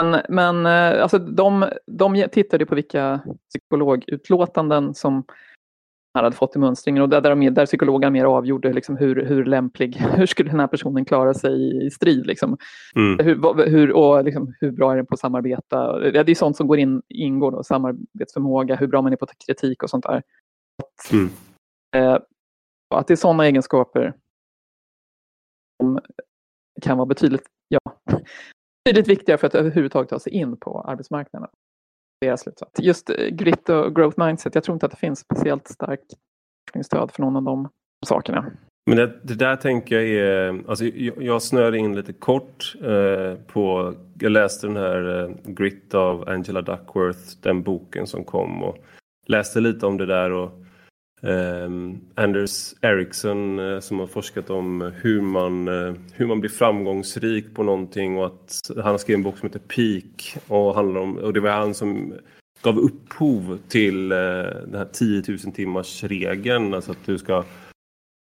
men, 0.00 0.22
men 0.28 0.66
eh, 0.66 1.02
alltså 1.02 1.18
de, 1.18 1.68
de 1.86 2.28
tittade 2.32 2.66
på 2.66 2.74
vilka 2.74 3.20
psykologutlåtanden 3.50 4.94
som 4.94 5.24
han 6.14 6.24
hade 6.24 6.36
fått 6.36 6.56
i 6.56 6.58
mönstringen 6.58 7.02
och 7.02 7.08
där, 7.08 7.20
där, 7.20 7.50
där 7.50 7.66
psykologen 7.66 8.12
mer 8.12 8.24
avgjorde 8.24 8.72
liksom 8.72 8.96
hur, 8.96 9.24
hur 9.24 9.44
lämplig, 9.44 9.96
hur 10.16 10.26
skulle 10.26 10.50
den 10.50 10.60
här 10.60 10.66
personen 10.66 11.04
klara 11.04 11.34
sig 11.34 11.86
i 11.86 11.90
strid. 11.90 12.26
Liksom. 12.26 12.56
Mm. 12.96 13.26
Hur, 13.26 13.66
hur, 13.70 13.92
och 13.92 14.24
liksom, 14.24 14.54
hur 14.60 14.70
bra 14.70 14.92
är 14.92 14.96
den 14.96 15.06
på 15.06 15.14
att 15.14 15.20
samarbeta? 15.20 15.98
Det 15.98 16.30
är 16.30 16.34
sånt 16.34 16.56
som 16.56 16.66
går 16.66 16.78
in, 16.78 17.02
ingår 17.08 17.50
då, 17.50 17.62
samarbetsförmåga, 17.62 18.76
hur 18.76 18.86
bra 18.86 19.02
man 19.02 19.12
är 19.12 19.16
på 19.16 19.26
kritik 19.46 19.82
och 19.82 19.90
sånt 19.90 20.04
där. 20.04 20.22
Mm. 21.12 21.28
Eh, 21.96 22.18
att 22.94 23.06
det 23.06 23.14
är 23.14 23.16
sådana 23.16 23.46
egenskaper 23.46 24.14
som 25.82 26.00
kan 26.82 26.98
vara 26.98 27.06
betydligt, 27.06 27.46
ja, 27.68 27.80
betydligt 28.84 29.08
viktigare 29.08 29.38
för 29.38 29.46
att 29.46 29.54
överhuvudtaget 29.54 30.08
ta 30.08 30.18
sig 30.18 30.32
in 30.32 30.56
på 30.56 30.80
arbetsmarknaden. 30.80 31.48
Deras 32.20 32.40
slutsats. 32.40 32.80
Just 32.80 33.10
eh, 33.10 33.16
grit 33.16 33.68
och 33.68 33.94
growth 33.94 34.18
mindset, 34.26 34.54
jag 34.54 34.64
tror 34.64 34.74
inte 34.74 34.86
att 34.86 34.92
det 34.92 34.98
finns 34.98 35.18
speciellt 35.18 35.68
starkt 35.68 36.14
forskningsstöd 36.68 37.10
för 37.10 37.22
någon 37.22 37.36
av 37.36 37.42
de 37.42 37.68
sakerna. 38.06 38.52
Men 38.86 38.96
det, 38.96 39.20
det, 39.22 39.34
där 39.34 39.56
tänker 39.56 40.00
jag 40.00 40.04
är, 40.04 40.68
alltså 40.68 40.84
jag, 40.84 41.22
jag 41.22 41.42
snöade 41.42 41.78
in 41.78 41.96
lite 41.96 42.12
kort 42.12 42.74
eh, 42.82 43.34
på, 43.46 43.94
jag 44.20 44.32
läste 44.32 44.66
den 44.66 44.76
här 44.76 45.22
eh, 45.22 45.30
Grit 45.44 45.94
av 45.94 46.28
Angela 46.28 46.62
Duckworth, 46.62 47.40
den 47.42 47.62
boken 47.62 48.06
som 48.06 48.24
kom 48.24 48.62
och 48.62 48.76
läste 49.26 49.60
lite 49.60 49.86
om 49.86 49.96
det 49.96 50.06
där 50.06 50.30
och 50.30 50.63
Ehm, 51.26 52.00
Anders 52.14 52.74
Ericsson 52.82 53.58
eh, 53.58 53.80
som 53.80 53.98
har 53.98 54.06
forskat 54.06 54.50
om 54.50 54.92
hur 55.02 55.20
man, 55.20 55.68
eh, 55.68 55.94
hur 56.12 56.26
man 56.26 56.40
blir 56.40 56.50
framgångsrik 56.50 57.54
på 57.54 57.62
någonting 57.62 58.18
och 58.18 58.26
att 58.26 58.60
han 58.76 58.84
har 58.84 58.98
skrivit 58.98 59.18
en 59.18 59.22
bok 59.22 59.38
som 59.38 59.48
heter 59.48 59.60
Peak 59.60 60.36
och, 60.48 60.74
handlar 60.74 61.00
om, 61.00 61.16
och 61.16 61.32
det 61.32 61.40
var 61.40 61.50
han 61.50 61.74
som 61.74 62.14
gav 62.62 62.78
upphov 62.78 63.58
till 63.68 64.12
eh, 64.12 64.18
den 64.66 64.74
här 64.74 64.88
10 64.92 65.22
000 65.28 65.38
timmars 65.38 66.04
regeln, 66.04 66.74
alltså 66.74 66.90
att 66.90 67.06
du 67.06 67.18
ska 67.18 67.44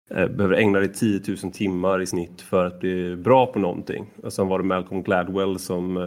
behöver 0.10 0.56
ägna 0.56 0.80
dig 0.80 0.94
10 0.94 1.22
000 1.44 1.52
timmar 1.54 2.02
i 2.02 2.06
snitt 2.06 2.42
för 2.42 2.66
att 2.66 2.80
bli 2.80 3.16
bra 3.16 3.46
på 3.46 3.60
någonting. 3.60 4.06
Och 4.24 4.34
sen 4.34 4.48
var 4.48 4.60
det 4.60 4.66
Malcolm 4.66 5.04
Gladwell 5.04 5.60
som 5.60 5.98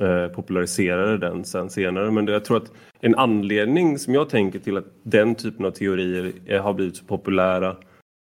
Eh, 0.00 0.28
populariserade 0.28 1.18
den 1.18 1.44
sen 1.44 1.70
senare. 1.70 2.10
Men 2.10 2.26
jag 2.26 2.44
tror 2.44 2.56
att 2.56 2.72
en 3.00 3.14
anledning 3.14 3.98
som 3.98 4.14
jag 4.14 4.28
tänker 4.28 4.58
till 4.58 4.76
att 4.76 4.86
den 5.02 5.34
typen 5.34 5.66
av 5.66 5.70
teorier 5.70 6.58
har 6.58 6.74
blivit 6.74 6.96
så 6.96 7.04
populära 7.04 7.76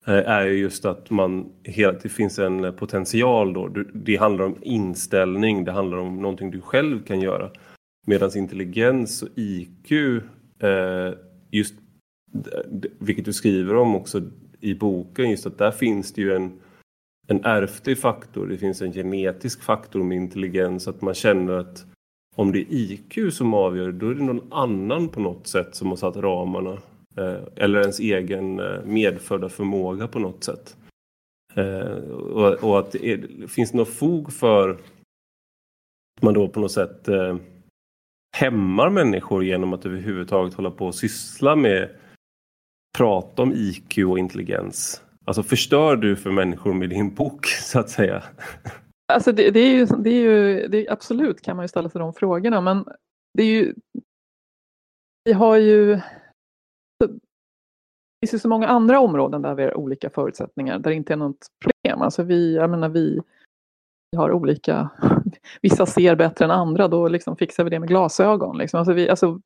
eh, 0.07 0.29
är 0.29 0.45
just 0.45 0.85
att 0.85 1.09
man, 1.09 1.51
det 2.03 2.11
finns 2.11 2.39
en 2.39 2.73
potential 2.73 3.53
då. 3.53 3.67
Det 3.93 4.15
handlar 4.15 4.45
om 4.45 4.55
inställning, 4.61 5.65
det 5.65 5.71
handlar 5.71 5.97
om 5.97 6.21
någonting 6.21 6.51
du 6.51 6.61
själv 6.61 7.03
kan 7.03 7.21
göra. 7.21 7.51
Medan 8.07 8.37
intelligens 8.37 9.21
och 9.21 9.29
IQ, 9.35 9.91
eh, 10.59 11.13
just 11.51 11.75
vilket 12.99 13.25
du 13.25 13.33
skriver 13.33 13.75
om 13.75 13.95
också 13.95 14.21
i 14.59 14.73
boken, 14.73 15.29
just 15.29 15.45
att 15.45 15.57
där 15.57 15.71
finns 15.71 16.13
det 16.13 16.21
ju 16.21 16.35
en 16.35 16.59
en 17.27 17.45
ärftlig 17.45 17.97
faktor, 17.97 18.47
det 18.47 18.57
finns 18.57 18.81
en 18.81 18.93
genetisk 18.93 19.63
faktor 19.63 20.03
med 20.03 20.17
intelligens, 20.17 20.87
att 20.87 21.01
man 21.01 21.13
känner 21.13 21.53
att 21.53 21.85
om 22.35 22.51
det 22.51 22.59
är 22.59 22.65
IQ 22.69 23.33
som 23.33 23.53
avgör, 23.53 23.91
då 23.91 24.09
är 24.09 24.15
det 24.15 24.23
någon 24.23 24.53
annan 24.53 25.09
på 25.09 25.19
något 25.19 25.47
sätt 25.47 25.75
som 25.75 25.87
har 25.87 25.95
satt 25.95 26.17
ramarna. 26.17 26.77
Eh, 27.17 27.41
eller 27.55 27.81
ens 27.81 27.99
egen 27.99 28.59
eh, 28.59 28.83
medfödda 28.85 29.49
förmåga 29.49 30.07
på 30.07 30.19
något 30.19 30.43
sätt. 30.43 30.77
Eh, 31.53 31.97
och, 32.61 32.79
att 32.79 32.91
det 32.91 33.07
är, 33.07 33.47
finns 33.47 33.71
det 33.71 33.77
något 33.77 33.89
fog 33.93 34.33
för 34.33 34.69
att 34.69 36.21
man 36.21 36.33
då 36.33 36.47
på 36.47 36.59
något 36.59 36.71
sätt 36.71 37.07
hämmar 38.37 38.89
människor 38.89 39.43
genom 39.43 39.73
att 39.73 39.85
överhuvudtaget 39.85 40.53
hålla 40.53 40.71
på 40.71 40.85
och 40.85 40.95
syssla 40.95 41.55
med 41.55 41.89
prata 42.97 43.41
om 43.41 43.53
IQ 43.53 43.97
och 43.97 44.19
intelligens. 44.19 45.01
Alltså 45.25 45.43
förstör 45.43 45.95
du 45.95 46.15
för 46.15 46.31
människor 46.31 46.73
med 46.73 46.89
din 46.89 47.13
bok 47.13 47.45
så 47.61 47.79
att 47.79 47.89
säga? 47.89 48.23
Alltså 49.13 49.31
det, 49.31 49.51
det 49.51 49.59
är 49.59 49.73
ju, 49.73 49.85
det 49.85 50.09
är 50.09 50.21
ju 50.21 50.67
det 50.67 50.87
är 50.87 50.91
absolut 50.91 51.41
kan 51.41 51.55
man 51.55 51.63
ju 51.63 51.67
ställa 51.67 51.89
sig 51.89 51.99
de 51.99 52.13
frågorna 52.13 52.61
men 52.61 52.85
det 53.33 53.43
är 53.43 53.47
ju 53.47 53.73
vi 55.23 55.33
har 55.33 55.57
ju 55.57 55.99
det 56.99 58.27
finns 58.27 58.33
ju 58.33 58.39
så 58.39 58.47
många 58.47 58.67
andra 58.67 58.99
områden 58.99 59.41
där 59.41 59.55
vi 59.55 59.63
har 59.63 59.77
olika 59.77 60.09
förutsättningar 60.09 60.79
där 60.79 60.89
det 60.89 60.95
inte 60.95 61.13
är 61.13 61.17
något 61.17 61.47
problem. 61.63 62.01
Alltså 62.01 62.23
vi, 62.23 62.55
jag 62.55 62.69
menar 62.69 62.89
vi, 62.89 63.21
vi 64.11 64.17
har 64.17 64.31
olika, 64.31 64.89
vissa 65.61 65.85
ser 65.85 66.15
bättre 66.15 66.45
än 66.45 66.51
andra, 66.51 66.87
då 66.87 67.07
liksom 67.07 67.37
fixar 67.37 67.63
vi 67.63 67.69
det 67.69 67.79
med 67.79 67.89
glasögon. 67.89 68.57
Liksom. 68.57 68.77
Alltså 68.77 68.93
vi, 68.93 69.09
alltså, 69.09 69.39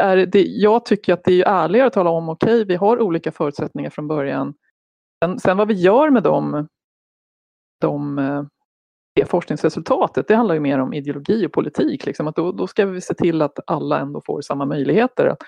är 0.00 0.16
det, 0.16 0.42
jag 0.42 0.84
tycker 0.84 1.12
att 1.12 1.24
det 1.24 1.42
är 1.42 1.64
ärligare 1.64 1.86
att 1.86 1.92
tala 1.92 2.10
om, 2.10 2.28
okej 2.28 2.54
okay, 2.54 2.64
vi 2.64 2.76
har 2.76 3.00
olika 3.00 3.32
förutsättningar 3.32 3.90
från 3.90 4.08
början. 4.08 4.54
Sen, 5.22 5.38
sen 5.38 5.56
vad 5.56 5.68
vi 5.68 5.74
gör 5.74 6.10
med 6.10 6.22
dem, 6.22 6.68
de, 7.80 8.18
eh, 8.18 8.44
det 9.14 9.26
forskningsresultatet, 9.26 10.28
det 10.28 10.34
handlar 10.34 10.54
ju 10.54 10.60
mer 10.60 10.78
om 10.78 10.92
ideologi 10.92 11.46
och 11.46 11.52
politik. 11.52 12.06
Liksom. 12.06 12.28
Att 12.28 12.36
då, 12.36 12.52
då 12.52 12.66
ska 12.66 12.86
vi 12.86 13.00
se 13.00 13.14
till 13.14 13.42
att 13.42 13.58
alla 13.66 14.00
ändå 14.00 14.22
får 14.26 14.40
samma 14.40 14.64
möjligheter 14.64 15.26
att 15.26 15.38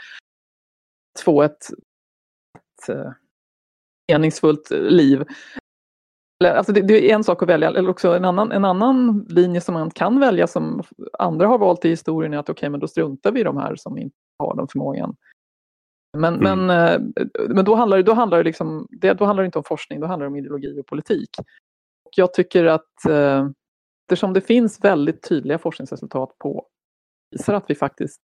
få 1.25 1.43
ett, 1.43 1.67
ett 2.59 2.89
eh, 2.89 3.13
meningsfullt 4.13 4.71
eh, 4.71 4.81
liv. 4.81 5.25
Alltså 6.45 6.73
det, 6.73 6.81
det, 6.81 7.11
är 7.11 7.15
en 7.15 7.25
sak 7.25 7.43
att 7.43 7.49
välja, 7.49 7.69
eller 7.69 7.91
också 7.91 8.17
en 8.17 8.25
annan, 8.25 8.53
en 8.53 8.65
annan 8.65 9.27
linje 9.29 9.61
som 9.61 9.75
man 9.75 9.91
kan 9.91 10.21
välja 10.21 10.47
som 10.47 10.83
andra 11.19 11.47
har 11.47 11.59
valt 11.59 11.85
i 11.85 11.89
historien 11.89 12.35
är 12.35 12.39
att 12.39 12.49
okej, 12.49 12.59
okay, 12.59 12.71
men 12.71 12.81
då 12.81 12.89
struntar 12.89 13.33
vi 13.33 13.41
i 13.41 13.45
de 13.45 13.57
här 13.57 13.77
som 13.77 13.99
inte 13.99 14.17
har 14.39 14.57
den 14.57 14.69
förmågan. 14.69 15.17
Men, 16.15 16.35
mm. 16.35 16.67
men, 16.67 16.71
eh, 16.71 17.01
men 17.49 17.65
då 17.65 17.75
handlar, 17.75 18.03
då, 18.03 18.13
handlar 18.13 18.39
det 18.39 18.45
liksom, 18.45 18.89
det, 18.91 19.13
då 19.13 19.25
handlar 19.25 19.43
det 19.43 19.47
inte 19.47 19.59
om 19.59 19.65
forskning, 19.65 20.01
då 20.01 20.07
handlar 20.07 20.27
det 20.27 20.31
om 20.31 20.37
ideologi 20.37 20.81
och 20.81 20.87
politik. 20.87 21.31
Och 22.05 22.13
jag 22.17 22.35
tycker 22.35 22.65
att 22.65 23.07
eh, 23.09 23.49
eftersom 24.05 24.33
det 24.33 24.41
finns 24.41 24.85
väldigt 24.85 25.29
tydliga 25.29 25.59
forskningsresultat 25.59 26.39
på 26.39 26.67
visar 27.31 27.55
att 27.55 27.71
vi 27.71 27.75
faktiskt 27.75 28.21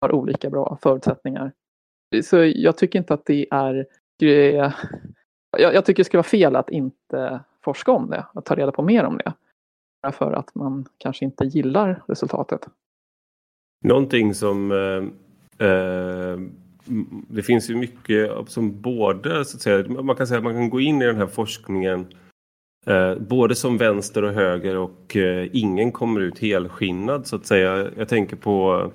har 0.00 0.12
olika 0.12 0.50
bra 0.50 0.78
förutsättningar. 0.82 1.52
Så 2.24 2.36
jag 2.44 2.76
tycker 2.76 2.98
inte 2.98 3.14
att 3.14 3.26
det 3.26 3.46
är... 3.50 3.86
Jag, 5.58 5.74
jag 5.74 5.84
tycker 5.84 6.00
det 6.00 6.04
skulle 6.04 6.18
vara 6.18 6.28
fel 6.28 6.56
att 6.56 6.70
inte 6.70 7.40
forska 7.64 7.92
om 7.92 8.10
det, 8.10 8.26
att 8.34 8.44
ta 8.44 8.54
reda 8.54 8.72
på 8.72 8.82
mer 8.82 9.04
om 9.04 9.18
det. 9.18 9.32
Bara 10.02 10.12
för 10.12 10.32
att 10.32 10.54
man 10.54 10.86
kanske 10.98 11.24
inte 11.24 11.44
gillar 11.44 12.02
resultatet. 12.06 12.68
Någonting 13.84 14.34
som 14.34 14.72
eh, 14.72 15.68
eh 15.68 16.38
det 17.28 17.42
finns 17.42 17.70
ju 17.70 17.76
mycket 17.76 18.30
som 18.46 18.80
både, 18.80 19.44
så 19.44 19.56
att 19.56 19.62
säga, 19.62 20.02
man 20.02 20.16
kan 20.16 20.26
säga 20.26 20.38
att 20.38 20.44
man 20.44 20.54
kan 20.54 20.70
gå 20.70 20.80
in 20.80 21.02
i 21.02 21.06
den 21.06 21.16
här 21.16 21.26
forskningen 21.26 22.06
eh, 22.86 23.14
både 23.14 23.54
som 23.54 23.78
vänster 23.78 24.24
och 24.24 24.32
höger 24.32 24.76
och 24.76 25.16
eh, 25.16 25.48
ingen 25.52 25.92
kommer 25.92 26.20
ut 26.20 26.38
helskinnad 26.38 27.26
så 27.26 27.36
att 27.36 27.46
säga. 27.46 27.90
Jag 27.96 28.08
tänker 28.08 28.36
på 28.36 28.90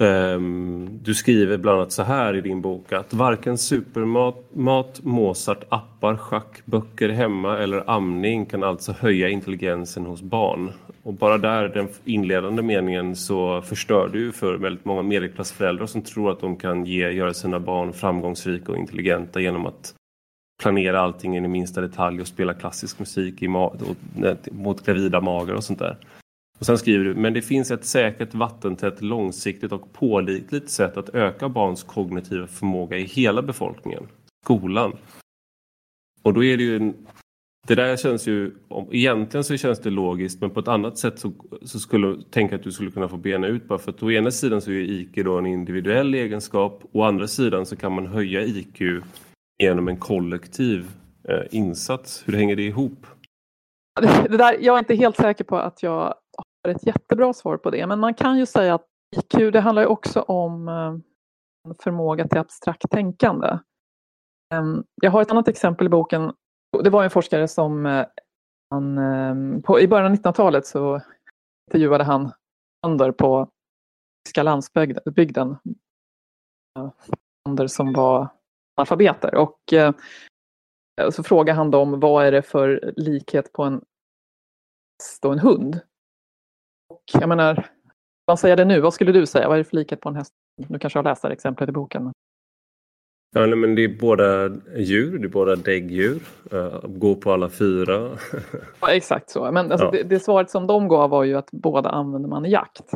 Um, 0.00 0.98
du 1.02 1.14
skriver 1.14 1.58
bland 1.58 1.78
annat 1.78 1.92
så 1.92 2.02
här 2.02 2.36
i 2.36 2.40
din 2.40 2.60
bok 2.60 2.92
att 2.92 3.14
varken 3.14 3.58
supermat, 3.58 4.44
mat, 4.52 5.00
Mozart, 5.04 5.64
appar, 5.68 6.16
schack, 6.16 6.62
böcker 6.64 7.08
hemma 7.08 7.58
eller 7.58 7.90
amning 7.90 8.46
kan 8.46 8.62
alltså 8.62 8.92
höja 8.92 9.28
intelligensen 9.28 10.06
hos 10.06 10.22
barn. 10.22 10.72
Och 11.02 11.14
bara 11.14 11.38
där, 11.38 11.68
den 11.68 11.88
inledande 12.04 12.62
meningen, 12.62 13.16
så 13.16 13.62
förstör 13.62 14.08
du 14.12 14.32
för 14.32 14.54
väldigt 14.54 14.84
många 14.84 15.02
medelklassföräldrar 15.02 15.86
som 15.86 16.02
tror 16.02 16.32
att 16.32 16.40
de 16.40 16.56
kan 16.56 16.86
ge, 16.86 17.10
göra 17.10 17.34
sina 17.34 17.60
barn 17.60 17.92
framgångsrika 17.92 18.72
och 18.72 18.78
intelligenta 18.78 19.40
genom 19.40 19.66
att 19.66 19.94
planera 20.62 21.00
allting 21.00 21.36
in 21.36 21.44
i 21.44 21.48
minsta 21.48 21.80
detalj 21.80 22.20
och 22.20 22.26
spela 22.26 22.54
klassisk 22.54 22.98
musik 22.98 23.42
i 23.42 23.48
mot 24.50 24.86
gravida 24.86 25.20
magar 25.20 25.54
och 25.54 25.64
sånt 25.64 25.78
där. 25.78 25.96
Och 26.58 26.66
sen 26.66 26.78
skriver 26.78 27.04
du, 27.04 27.14
men 27.14 27.32
det 27.32 27.42
finns 27.42 27.70
ett 27.70 27.84
säkert, 27.84 28.34
vattentätt, 28.34 29.02
långsiktigt 29.02 29.72
och 29.72 29.92
pålitligt 29.92 30.70
sätt 30.70 30.96
att 30.96 31.08
öka 31.08 31.48
barns 31.48 31.82
kognitiva 31.82 32.46
förmåga 32.46 32.96
i 32.96 33.04
hela 33.04 33.42
befolkningen, 33.42 34.02
skolan. 34.44 34.96
Och 36.22 36.34
då 36.34 36.44
är 36.44 36.56
det 36.56 36.62
ju 36.62 36.76
en, 36.76 36.94
det 37.66 37.74
där 37.74 37.96
känns 37.96 38.26
ju, 38.26 38.54
egentligen 38.90 39.44
så 39.44 39.56
känns 39.56 39.80
det 39.80 39.90
logiskt 39.90 40.40
men 40.40 40.50
på 40.50 40.60
ett 40.60 40.68
annat 40.68 40.98
sätt 40.98 41.18
så, 41.18 41.32
så 41.62 41.78
skulle 41.78 42.22
tänka 42.30 42.56
att 42.56 42.62
du 42.62 42.72
skulle 42.72 42.90
kunna 42.90 43.08
få 43.08 43.16
bena 43.16 43.46
ut 43.46 43.68
bara 43.68 43.78
för 43.78 43.90
att 43.90 44.02
å 44.02 44.10
ena 44.10 44.30
sidan 44.30 44.60
så 44.60 44.70
är 44.70 44.74
IQ 44.74 45.24
då 45.24 45.38
en 45.38 45.46
individuell 45.46 46.14
egenskap 46.14 46.82
och 46.92 47.00
å 47.00 47.02
andra 47.02 47.26
sidan 47.26 47.66
så 47.66 47.76
kan 47.76 47.92
man 47.92 48.06
höja 48.06 48.42
IQ 48.42 48.80
genom 49.62 49.88
en 49.88 49.96
kollektiv 49.96 50.90
eh, 51.28 51.42
insats. 51.50 52.22
Hur 52.26 52.32
hänger 52.32 52.56
det 52.56 52.62
ihop? 52.62 53.06
Det 54.00 54.36
där, 54.36 54.56
jag 54.60 54.74
är 54.74 54.78
inte 54.78 54.94
helt 54.94 55.16
säker 55.16 55.44
på 55.44 55.56
att 55.56 55.82
jag 55.82 56.14
har 56.64 56.70
ett 56.70 56.86
jättebra 56.86 57.32
svar 57.32 57.56
på 57.56 57.70
det. 57.70 57.86
Men 57.86 58.00
man 58.00 58.14
kan 58.14 58.38
ju 58.38 58.46
säga 58.46 58.74
att 58.74 58.86
IQ 59.16 59.52
det 59.52 59.60
handlar 59.60 59.82
ju 59.82 59.88
också 59.88 60.20
om 60.20 60.68
eh, 60.68 60.94
förmåga 61.82 62.28
till 62.28 62.38
abstrakt 62.38 62.90
tänkande. 62.90 63.58
Ehm, 64.54 64.84
jag 65.02 65.10
har 65.10 65.22
ett 65.22 65.30
annat 65.30 65.48
exempel 65.48 65.86
i 65.86 65.90
boken. 65.90 66.32
Det 66.78 66.90
var 66.90 67.04
en 67.04 67.10
forskare 67.10 67.48
som 67.48 67.86
eh, 67.86 68.06
han, 68.70 68.98
eh, 68.98 69.60
på, 69.62 69.80
i 69.80 69.88
början 69.88 70.12
av 70.12 70.18
1900-talet 70.18 70.66
så 70.66 71.00
intervjuade 71.68 72.04
han 72.04 72.32
bönder 72.82 73.12
på 73.12 73.48
tyska 74.24 74.42
landsbygden. 74.42 75.56
Bönder 77.44 77.66
som 77.66 77.92
var 77.92 78.28
analfabeter. 78.76 79.34
Eh, 79.72 79.94
och 81.06 81.14
så 81.14 81.22
frågade 81.22 81.56
han 81.56 81.70
dem 81.70 82.00
vad 82.00 82.26
är 82.26 82.32
det 82.32 82.42
för 82.42 82.92
likhet 82.96 83.52
på 83.52 83.64
en 83.64 83.84
häst 85.02 85.24
och 85.24 85.32
en 85.32 85.38
hund? 85.38 85.80
Och 86.88 87.02
jag 87.12 87.28
menar, 87.28 87.70
vad 88.24 88.40
säger 88.40 88.56
det 88.56 88.64
nu? 88.64 88.80
Vad 88.80 88.94
skulle 88.94 89.12
du 89.12 89.26
säga? 89.26 89.48
Vad 89.48 89.54
är 89.54 89.58
det 89.58 89.68
för 89.68 89.76
likhet 89.76 90.00
på 90.00 90.08
en 90.08 90.16
häst? 90.16 90.34
Du 90.56 90.78
kanske 90.78 90.98
har 90.98 91.04
läst 91.04 91.22
det 91.22 91.28
exemplet 91.28 91.68
i 91.68 91.72
boken. 91.72 92.12
Ja, 93.32 93.46
nej, 93.46 93.56
men 93.56 93.74
det 93.74 93.84
är 93.84 93.98
båda 94.00 94.48
djur, 94.76 95.18
det 95.18 95.26
är 95.26 95.28
båda 95.28 95.56
däggdjur. 95.56 96.22
Uh, 96.52 96.80
gå 96.86 97.14
på 97.14 97.32
alla 97.32 97.48
fyra. 97.48 98.18
ja, 98.80 98.90
exakt 98.90 99.30
så. 99.30 99.52
Men 99.52 99.72
alltså, 99.72 99.86
ja. 99.86 99.90
det, 99.90 100.02
det, 100.02 100.20
svaret 100.20 100.50
som 100.50 100.66
de 100.66 100.88
gav 100.88 101.10
var 101.10 101.24
ju 101.24 101.34
att 101.34 101.50
båda 101.52 101.90
använder 101.90 102.28
man 102.28 102.46
i 102.46 102.50
jakt. 102.50 102.90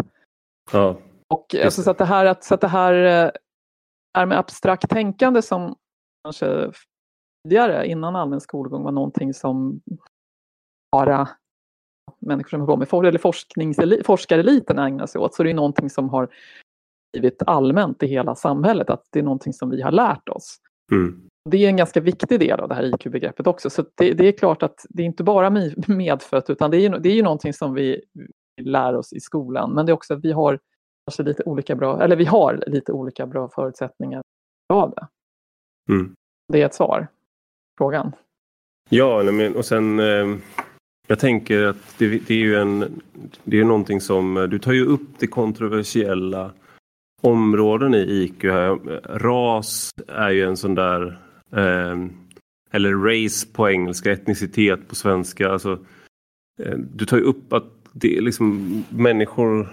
Ja, 0.72 0.98
och 1.28 1.54
alltså, 1.54 1.82
så 1.82 1.90
att 1.90 1.98
det 1.98 2.04
här, 2.04 2.26
att, 2.26 2.44
så 2.44 2.54
att 2.54 2.60
det 2.60 2.68
här 2.68 2.94
eh, 2.94 3.30
är 4.18 4.26
med 4.26 4.38
abstrakt 4.38 4.90
tänkande 4.90 5.42
som 5.42 5.76
kanske 6.24 6.70
tidigare 7.44 7.86
innan 7.86 8.16
allmän 8.16 8.40
skolgång 8.40 8.82
var 8.82 8.92
någonting 8.92 9.34
som 9.34 9.80
bara 10.92 11.28
människor 12.18 12.48
som 12.48 12.60
håller 12.60 12.86
på 12.86 13.00
med 13.00 13.08
eller 13.08 13.18
forskningseli, 13.18 14.02
forskareliten 14.04 14.78
ägnar 14.78 15.06
sig 15.06 15.20
åt. 15.20 15.34
Så 15.34 15.42
det 15.42 15.50
är 15.50 15.54
någonting 15.54 15.90
som 15.90 16.08
har 16.08 16.28
blivit 17.20 17.42
allmänt 17.46 18.02
i 18.02 18.06
hela 18.06 18.34
samhället, 18.34 18.90
att 18.90 19.04
det 19.10 19.18
är 19.18 19.22
någonting 19.22 19.52
som 19.52 19.70
vi 19.70 19.82
har 19.82 19.92
lärt 19.92 20.28
oss. 20.28 20.56
Mm. 20.92 21.28
Det 21.50 21.56
är 21.64 21.68
en 21.68 21.76
ganska 21.76 22.00
viktig 22.00 22.40
del 22.40 22.60
av 22.60 22.68
det 22.68 22.74
här 22.74 22.94
IQ-begreppet 22.94 23.46
också. 23.46 23.70
Så 23.70 23.84
det, 23.94 24.12
det, 24.12 24.28
är 24.28 24.32
klart 24.32 24.62
att 24.62 24.86
det 24.88 25.02
är 25.02 25.06
inte 25.06 25.24
bara 25.24 25.50
medfött, 25.88 26.50
utan 26.50 26.70
det 26.70 26.76
är, 26.76 26.98
det 26.98 27.08
är 27.08 27.14
ju 27.14 27.22
någonting 27.22 27.52
som 27.52 27.74
vi 27.74 28.02
lär 28.60 28.96
oss 28.96 29.12
i 29.12 29.20
skolan. 29.20 29.72
Men 29.72 29.86
det 29.86 29.92
är 29.92 29.94
också 29.94 30.14
att 30.14 30.24
vi 30.24 30.32
har 30.32 30.58
kanske 31.06 31.22
lite 31.22 31.42
olika 31.42 31.76
bra, 31.76 32.02
eller 32.02 32.16
vi 32.16 32.24
har 32.24 32.64
lite 32.66 32.92
olika 32.92 33.26
bra 33.26 33.48
förutsättningar 33.48 34.22
av 34.72 34.90
det. 34.90 35.06
Mm. 35.92 36.14
Det 36.52 36.62
är 36.62 36.66
ett 36.66 36.74
svar 36.74 37.08
på 37.78 37.84
frågan. 37.84 38.12
Ja, 38.90 39.22
och 39.56 39.64
sen 39.64 40.00
eh, 40.00 40.36
jag 41.06 41.18
tänker 41.18 41.64
att 41.64 41.98
det, 41.98 42.08
det, 42.08 42.34
är 42.34 42.38
ju 42.38 42.56
en, 42.56 43.02
det 43.44 43.60
är 43.60 43.64
någonting 43.64 44.00
som, 44.00 44.46
du 44.50 44.58
tar 44.58 44.72
ju 44.72 44.86
upp 44.86 45.18
det 45.18 45.26
kontroversiella 45.26 46.52
områden 47.24 47.94
i 47.94 47.98
IQ 47.98 48.44
här. 48.44 48.78
Ras 49.18 49.90
är 50.08 50.30
ju 50.30 50.44
en 50.44 50.56
sån 50.56 50.74
där, 50.74 51.20
eh, 51.56 51.96
eller 52.72 52.94
race 52.94 53.46
på 53.52 53.70
engelska, 53.70 54.12
etnicitet 54.12 54.88
på 54.88 54.94
svenska. 54.94 55.50
Alltså, 55.50 55.78
eh, 56.62 56.78
du 56.94 57.04
tar 57.04 57.16
ju 57.16 57.22
upp 57.22 57.52
att 57.52 57.64
det 57.92 58.16
är 58.16 58.20
liksom 58.20 58.84
människor 58.88 59.68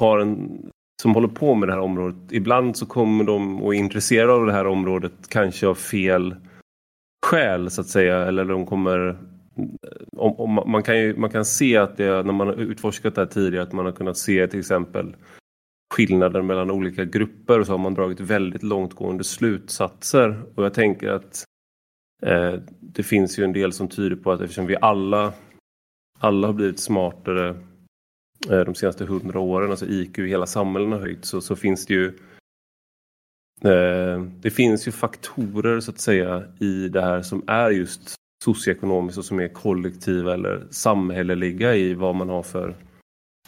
har 0.00 0.18
en, 0.18 0.58
som 1.02 1.14
håller 1.14 1.28
på 1.28 1.54
med 1.54 1.68
det 1.68 1.72
här 1.72 1.80
området. 1.80 2.16
Ibland 2.30 2.76
så 2.76 2.86
kommer 2.86 3.24
de 3.24 3.62
och 3.62 3.74
är 3.74 3.78
intresserade 3.78 4.32
av 4.32 4.46
det 4.46 4.52
här 4.52 4.66
området 4.66 5.12
kanske 5.28 5.66
av 5.66 5.74
fel 5.74 6.34
skäl 7.26 7.70
så 7.70 7.80
att 7.80 7.86
säga. 7.86 8.16
Eller 8.16 8.44
de 8.44 8.66
kommer 8.66 9.08
eh, 9.08 9.14
om, 10.16 10.58
om, 10.58 10.70
man, 10.70 10.82
kan 10.82 10.98
ju, 10.98 11.16
man 11.16 11.30
kan 11.30 11.44
se 11.44 11.76
att 11.76 11.96
det, 11.96 12.22
när 12.22 12.32
man 12.32 12.46
har 12.46 12.54
utforskat 12.54 13.14
det 13.14 13.20
här 13.20 13.26
tidigare, 13.26 13.62
att 13.62 13.72
man 13.72 13.84
har 13.84 13.92
kunnat 13.92 14.18
se 14.18 14.46
till 14.46 14.60
exempel 14.60 15.16
skillnader 15.98 16.42
mellan 16.42 16.70
olika 16.70 17.04
grupper 17.04 17.60
och 17.60 17.66
så 17.66 17.72
har 17.72 17.78
man 17.78 17.94
dragit 17.94 18.20
väldigt 18.20 18.62
långtgående 18.62 19.24
slutsatser. 19.24 20.42
Och 20.54 20.64
jag 20.64 20.74
tänker 20.74 21.08
att 21.08 21.44
eh, 22.22 22.54
det 22.80 23.02
finns 23.02 23.38
ju 23.38 23.44
en 23.44 23.52
del 23.52 23.72
som 23.72 23.88
tyder 23.88 24.16
på 24.16 24.32
att 24.32 24.40
eftersom 24.40 24.66
vi 24.66 24.76
alla, 24.80 25.32
alla 26.18 26.46
har 26.46 26.54
blivit 26.54 26.80
smartare 26.80 27.48
eh, 28.50 28.60
de 28.60 28.74
senaste 28.74 29.04
hundra 29.04 29.40
åren, 29.40 29.70
alltså 29.70 29.86
IQ 29.86 30.18
i 30.18 30.28
hela 30.28 30.46
samhället 30.46 30.90
har 30.90 31.00
höjt, 31.00 31.24
så, 31.24 31.40
så 31.40 31.56
finns 31.56 31.86
det 31.86 31.94
ju 31.94 32.06
eh, 33.64 34.22
det 34.40 34.50
finns 34.50 34.88
ju 34.88 34.92
faktorer 34.92 35.80
så 35.80 35.90
att 35.90 36.00
säga 36.00 36.44
i 36.60 36.88
det 36.88 37.02
här 37.02 37.22
som 37.22 37.42
är 37.46 37.70
just 37.70 38.14
socioekonomiskt 38.44 39.18
och 39.18 39.24
som 39.24 39.40
är 39.40 39.48
kollektiva 39.48 40.34
eller 40.34 40.66
samhälleliga 40.70 41.74
i 41.74 41.94
vad 41.94 42.14
man 42.14 42.28
har 42.28 42.42
för 42.42 42.74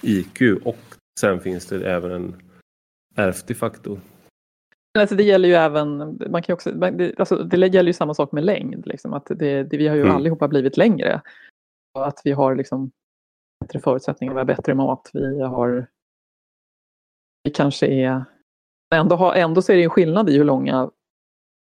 IQ. 0.02 0.42
Och 0.64 0.99
sen 1.20 1.40
finns 1.40 1.66
det 1.66 1.90
även 1.90 2.10
en 2.10 2.42
ärftlig 3.16 3.58
faktor. 3.58 4.00
Alltså 4.98 5.14
det 5.14 5.22
gäller 5.22 5.48
ju 5.48 5.54
även, 5.54 6.18
man 6.30 6.42
kan 6.42 6.54
också, 6.54 6.70
alltså 7.18 7.36
det 7.36 7.66
gäller 7.66 7.88
ju 7.88 7.92
samma 7.92 8.14
sak 8.14 8.32
med 8.32 8.44
längd. 8.44 8.86
Liksom, 8.86 9.12
att 9.12 9.26
det, 9.26 9.62
det 9.62 9.76
vi 9.76 9.88
har 9.88 9.96
ju 9.96 10.02
mm. 10.02 10.14
allihopa 10.14 10.48
blivit 10.48 10.76
längre. 10.76 11.20
Och 11.94 12.06
att 12.06 12.20
vi 12.24 12.32
har 12.32 12.54
liksom 12.54 12.90
bättre 13.60 13.80
förutsättningar, 13.80 14.34
vi 14.34 14.38
har 14.38 14.44
bättre 14.44 14.74
mat, 14.74 15.10
vi 15.12 15.40
har... 15.40 15.86
Vi 17.44 17.50
kanske 17.50 17.86
är... 17.86 18.24
Ändå, 18.94 19.16
har, 19.16 19.34
ändå 19.34 19.62
så 19.62 19.72
är 19.72 19.76
det 19.76 19.82
en 19.82 19.90
skillnad 19.90 20.30
i 20.30 20.36
hur 20.36 20.44
långa 20.44 20.90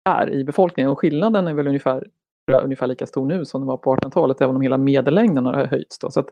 är 0.08 0.30
i 0.30 0.44
befolkningen 0.44 0.90
och 0.90 0.98
skillnaden 0.98 1.46
är 1.46 1.54
väl 1.54 1.66
ungefär 1.66 2.08
ungefär 2.52 2.86
lika 2.86 3.06
stor 3.06 3.26
nu 3.26 3.44
som 3.44 3.60
den 3.60 3.68
var 3.68 3.76
på 3.76 3.96
1800-talet, 3.96 4.40
även 4.40 4.56
om 4.56 4.62
hela 4.62 4.78
medellängden 4.78 5.46
har 5.46 5.66
höjts. 5.66 5.98
Då. 5.98 6.10
Så, 6.10 6.20
att 6.20 6.30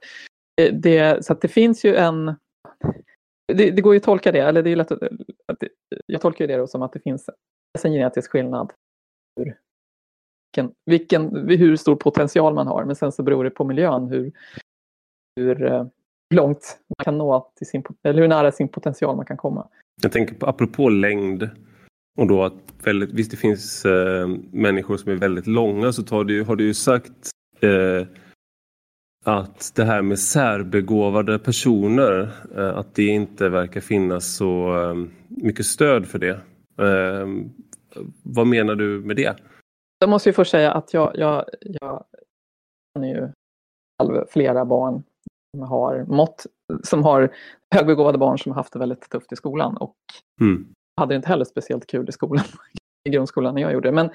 eh, 0.61 0.75
det, 0.75 1.25
så 1.25 1.33
att 1.33 1.41
det 1.41 1.49
finns 1.49 1.85
ju 1.85 1.97
en... 1.97 2.35
Det, 3.47 3.71
det, 3.71 3.83
går 3.83 3.95
ju 3.95 3.97
att 3.97 4.03
tolka 4.05 4.33
det, 4.33 4.39
eller 4.39 4.63
det 4.63 4.71
är 4.71 4.77
lätt 4.77 4.93
att, 4.93 5.03
att 5.47 5.59
jag 6.07 6.21
tolkar 6.21 6.47
det 6.47 6.69
som 6.69 6.83
att 6.83 6.93
det 6.93 7.01
finns 7.01 7.31
en 7.83 7.93
genetisk 7.93 8.31
skillnad 8.31 8.73
hur, 9.37 9.57
vilken, 10.57 10.75
vilken, 10.87 11.49
hur 11.49 11.77
stor 11.77 11.97
potential 11.97 12.55
man 12.55 12.67
har, 12.67 12.85
men 12.85 12.97
sen 12.97 13.13
så 13.13 13.23
beror 13.23 13.45
det 13.45 13.51
på 13.51 13.65
miljön 13.65 14.09
hur, 14.09 14.33
hur 15.37 15.63
eh, 15.63 15.87
långt 16.35 16.79
man 16.99 17.05
kan 17.05 17.19
nå 17.19 17.53
till 17.57 17.67
sin, 17.67 17.85
eller 18.03 18.21
hur 18.21 18.29
nära 18.29 18.53
sin 18.53 18.69
potential 18.69 19.17
man 19.17 19.27
kan 19.27 19.37
komma. 19.37 19.69
Jag 20.03 20.13
tänker 20.13 20.35
på 20.35 20.47
apropå 20.47 20.89
längd 20.89 21.51
och 22.19 22.27
då 22.27 22.45
att 22.45 22.55
väldigt, 22.85 23.13
visst 23.13 23.31
det 23.31 23.37
finns 23.37 23.85
äh, 23.85 24.29
människor 24.51 24.97
som 24.97 25.13
är 25.13 25.17
väldigt 25.17 25.47
långa 25.47 25.93
så 25.93 26.03
tar 26.03 26.25
du, 26.25 26.43
har 26.43 26.57
du 26.57 26.65
ju 26.65 26.75
sagt 26.75 27.31
eh, 27.61 28.07
att 29.23 29.73
det 29.75 29.85
här 29.85 30.03
med 30.03 30.19
särbegåvade 30.19 31.39
personer, 31.39 32.33
eh, 32.57 32.79
att 32.79 32.95
det 32.95 33.07
inte 33.07 33.49
verkar 33.49 33.81
finnas 33.81 34.37
så 34.37 34.83
eh, 34.83 34.95
mycket 35.29 35.67
stöd 35.67 36.07
för 36.07 36.19
det. 36.19 36.41
Eh, 36.79 37.27
vad 38.23 38.47
menar 38.47 38.75
du 38.75 39.01
med 39.01 39.17
det? 39.17 39.37
Jag 39.99 40.11
måste 40.11 40.29
ju 40.29 40.33
först 40.33 40.51
säga 40.51 40.73
att 40.73 40.95
jag, 40.95 41.13
jag, 41.15 41.45
jag 41.61 42.05
känner 42.97 43.09
ju 43.09 43.29
flera 44.29 44.65
barn 44.65 45.03
som 45.57 45.69
har 45.69 46.05
mått, 46.09 46.47
som 46.83 47.03
har 47.03 47.33
högbegåvade 47.75 48.19
barn 48.19 48.39
som 48.39 48.53
har 48.53 48.57
haft 48.57 48.73
det 48.73 48.79
väldigt 48.79 49.11
tufft 49.11 49.33
i 49.33 49.37
skolan 49.37 49.77
och 49.77 49.97
mm 50.41 50.75
hade 50.97 51.15
inte 51.15 51.29
heller 51.29 51.45
speciellt 51.45 51.87
kul 51.87 52.09
i 52.09 52.13
skolan, 52.13 52.45
i 53.09 53.11
grundskolan 53.11 53.55
när 53.55 53.63
jag 53.63 53.73
gjorde 53.73 53.89
det, 53.89 53.93
men, 53.93 54.11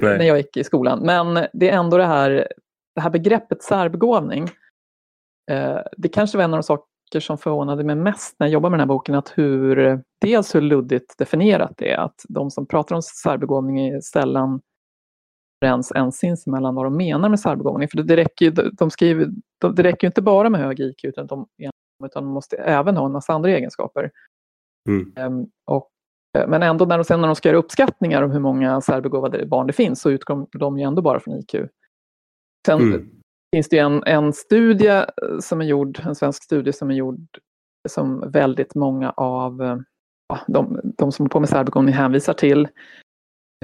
när 0.00 0.22
jag 0.24 0.36
gick 0.36 0.56
i 0.56 0.64
skolan. 0.64 0.98
Men 1.02 1.46
det 1.52 1.70
är 1.70 1.78
ändå 1.78 1.96
det 1.96 2.06
här, 2.06 2.48
det 2.98 3.02
här 3.02 3.10
begreppet 3.10 3.62
särbegåvning. 3.62 4.48
Eh, 5.50 5.78
det 5.96 6.08
kanske 6.08 6.38
var 6.38 6.44
en 6.44 6.54
av 6.54 6.58
de 6.58 6.62
saker 6.62 7.20
som 7.20 7.38
förvånade 7.38 7.84
mig 7.84 7.96
mest 7.96 8.36
när 8.38 8.46
jag 8.46 8.52
jobbade 8.52 8.70
med 8.70 8.78
den 8.78 8.88
här 8.88 8.94
boken, 8.94 9.14
att 9.14 9.32
hur, 9.34 10.02
dels 10.20 10.54
hur 10.54 10.60
luddigt 10.60 11.18
definierat 11.18 11.72
det 11.76 11.90
är, 11.92 11.98
att 11.98 12.24
de 12.28 12.50
som 12.50 12.66
pratar 12.66 12.96
om 12.96 13.02
särbegåvning 13.02 13.88
är 13.88 14.00
sällan 14.00 14.60
överens 15.62 15.92
ens 15.92 16.16
sinsemellan 16.16 16.74
vad 16.74 16.86
de 16.86 16.96
menar 16.96 17.28
med 17.28 17.40
särbegåvning. 17.40 17.88
För 17.88 18.02
det 18.02 18.16
räcker, 18.16 18.70
de 18.78 18.90
skriver, 18.90 19.28
det 19.76 19.82
räcker 19.82 20.06
inte 20.06 20.22
bara 20.22 20.50
med 20.50 20.60
hög 20.60 20.80
IQ, 20.80 21.04
utan 21.04 21.26
de, 21.26 21.46
utan 22.04 22.24
de 22.24 22.32
måste 22.32 22.56
även 22.56 22.96
ha 22.96 23.06
en 23.06 23.12
massa 23.12 23.32
andra 23.32 23.50
egenskaper. 23.50 24.10
Mm. 24.88 25.12
Um, 25.16 25.50
och 25.70 25.90
Eh, 26.38 26.48
men 26.48 26.62
ändå 26.62 26.84
när 26.84 26.98
de, 26.98 27.04
sen 27.04 27.20
när 27.20 27.28
de 27.28 27.36
ska 27.36 27.48
göra 27.48 27.58
uppskattningar 27.58 28.22
om 28.22 28.30
hur 28.30 28.40
många 28.40 28.80
särbegåvade 28.80 29.46
barn 29.46 29.66
det 29.66 29.72
finns 29.72 30.00
så 30.00 30.10
utgår 30.10 30.58
de 30.58 30.78
ju 30.78 30.84
ändå 30.84 31.02
bara 31.02 31.20
från 31.20 31.38
IQ. 31.38 31.54
Sen 32.68 32.80
mm. 32.80 33.10
finns 33.56 33.68
det 33.68 33.78
en, 33.78 34.02
en 34.06 34.32
studie 34.32 34.88
eh, 34.88 35.04
som 35.40 35.60
är 35.60 35.64
gjord, 35.64 36.00
en 36.04 36.14
svensk 36.14 36.42
studie 36.42 36.72
som 36.72 36.90
är 36.90 36.94
gjord 36.94 37.38
som 37.88 38.30
väldigt 38.30 38.74
många 38.74 39.10
av 39.10 39.62
eh, 39.62 39.78
ja, 40.28 40.40
de, 40.46 40.80
de 40.84 41.12
som 41.12 41.22
håller 41.22 41.30
på 41.30 41.40
med 41.40 41.48
särbegåvning 41.48 41.94
hänvisar 41.94 42.34
till 42.34 42.68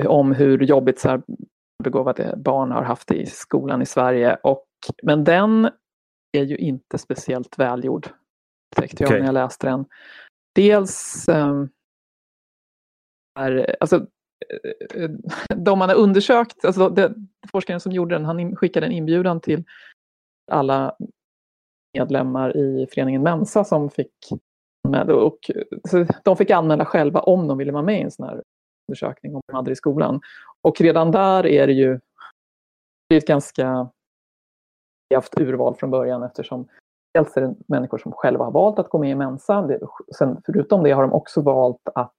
om 0.06 0.32
hur 0.32 0.58
jobbigt 0.58 0.98
särbegåvade 0.98 2.34
barn 2.36 2.70
har 2.70 2.82
haft 2.82 3.08
det 3.08 3.14
i 3.14 3.26
skolan 3.26 3.82
i 3.82 3.86
Sverige. 3.86 4.38
Och, 4.42 4.66
men 5.02 5.24
den 5.24 5.70
är 6.36 6.42
ju 6.42 6.56
inte 6.56 6.98
speciellt 6.98 7.58
välgjord, 7.58 8.08
upptäckte 8.76 9.02
jag 9.02 9.08
okay. 9.08 9.18
när 9.18 9.26
jag 9.26 9.34
läste 9.34 9.66
den. 9.66 9.84
Dels 10.54 11.28
är, 13.38 13.76
alltså, 13.80 13.96
eh, 13.96 14.02
Eh, 14.48 15.02
eh, 15.02 15.10
de 15.56 15.78
man 15.78 15.88
har 15.88 15.96
undersökt, 15.96 16.64
alltså 16.64 16.88
det, 16.88 17.14
forskaren 17.50 17.80
som 17.80 17.92
gjorde 17.92 18.14
den, 18.14 18.24
han 18.24 18.56
skickade 18.56 18.86
en 18.86 18.92
inbjudan 18.92 19.40
till 19.40 19.64
alla 20.52 20.96
medlemmar 21.98 22.56
i 22.56 22.86
föreningen 22.90 23.22
Mensa 23.22 23.64
som 23.64 23.90
fick 23.90 24.14
med 24.88 25.10
och 25.10 25.50
så 25.88 26.06
de 26.24 26.36
fick 26.36 26.50
anmäla 26.50 26.84
själva 26.84 27.20
om 27.20 27.48
de 27.48 27.58
ville 27.58 27.72
vara 27.72 27.82
med 27.82 28.00
i 28.00 28.02
en 28.02 28.10
sån 28.10 28.26
här 28.26 28.42
undersökning 28.88 29.34
om 29.34 29.42
de 29.46 29.56
hade 29.56 29.72
i 29.72 29.76
skolan. 29.76 30.20
Och 30.62 30.80
redan 30.80 31.10
där 31.10 31.46
är 31.46 31.66
det 31.66 31.72
ju 31.72 32.00
det 33.08 33.14
är 33.14 33.18
ett 33.18 33.26
ganska 33.26 33.90
haft 35.14 35.40
urval 35.40 35.74
från 35.74 35.90
början 35.90 36.22
eftersom 36.22 36.68
dels 37.14 37.36
är 37.36 37.40
det 37.40 37.54
människor 37.68 37.98
som 37.98 38.12
själva 38.12 38.44
har 38.44 38.52
valt 38.52 38.78
att 38.78 38.88
gå 38.88 38.98
med 38.98 39.10
i 39.10 39.14
Mensa. 39.14 39.68
sen, 40.18 40.42
förutom 40.46 40.82
det 40.82 40.92
har 40.92 41.02
de 41.02 41.12
också 41.12 41.40
valt 41.40 41.88
att 41.94 42.12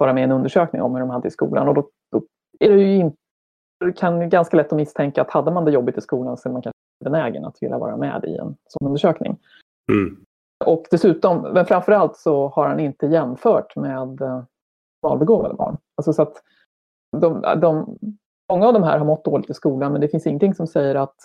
vara 0.00 0.12
med 0.12 0.20
i 0.20 0.24
en 0.24 0.32
undersökning 0.32 0.82
om 0.82 0.92
hur 0.92 1.00
de 1.00 1.10
hade 1.10 1.28
i 1.28 1.30
skolan. 1.30 1.68
Och 1.68 1.74
då, 1.74 1.88
då 2.12 2.22
är 2.60 2.70
det 2.70 2.82
ju 2.82 2.96
inte, 2.96 3.16
det 3.84 3.92
kan 3.92 4.28
ganska 4.28 4.56
lätt 4.56 4.72
att 4.72 4.76
misstänka 4.76 5.22
att 5.22 5.30
hade 5.30 5.50
man 5.50 5.64
det 5.64 5.70
jobbigt 5.70 5.98
i 5.98 6.00
skolan 6.00 6.36
så 6.36 6.48
är 6.48 6.52
man 6.52 6.62
kanske 6.62 6.78
benägen 7.04 7.44
att 7.44 7.56
vilja 7.60 7.78
vara 7.78 7.96
med 7.96 8.24
i 8.24 8.36
en 8.36 8.56
sån 8.68 8.86
undersökning. 8.86 9.38
Mm. 9.92 10.24
Och 10.64 10.86
dessutom, 10.90 11.42
men 11.54 11.66
framförallt 11.66 12.16
så 12.16 12.48
har 12.48 12.68
han 12.68 12.80
inte 12.80 13.06
jämfört 13.06 13.76
med 13.76 14.18
normalbegåvade 15.02 15.54
barn. 15.54 15.76
Alltså 15.96 16.12
så 16.12 16.22
att 16.22 16.42
de, 17.16 17.44
de, 17.60 17.98
många 18.52 18.66
av 18.66 18.72
de 18.72 18.82
här 18.82 18.98
har 18.98 19.06
mått 19.06 19.24
dåligt 19.24 19.50
i 19.50 19.54
skolan 19.54 19.92
men 19.92 20.00
det 20.00 20.08
finns 20.08 20.26
ingenting 20.26 20.54
som 20.54 20.66
säger 20.66 20.94
att 20.94 21.16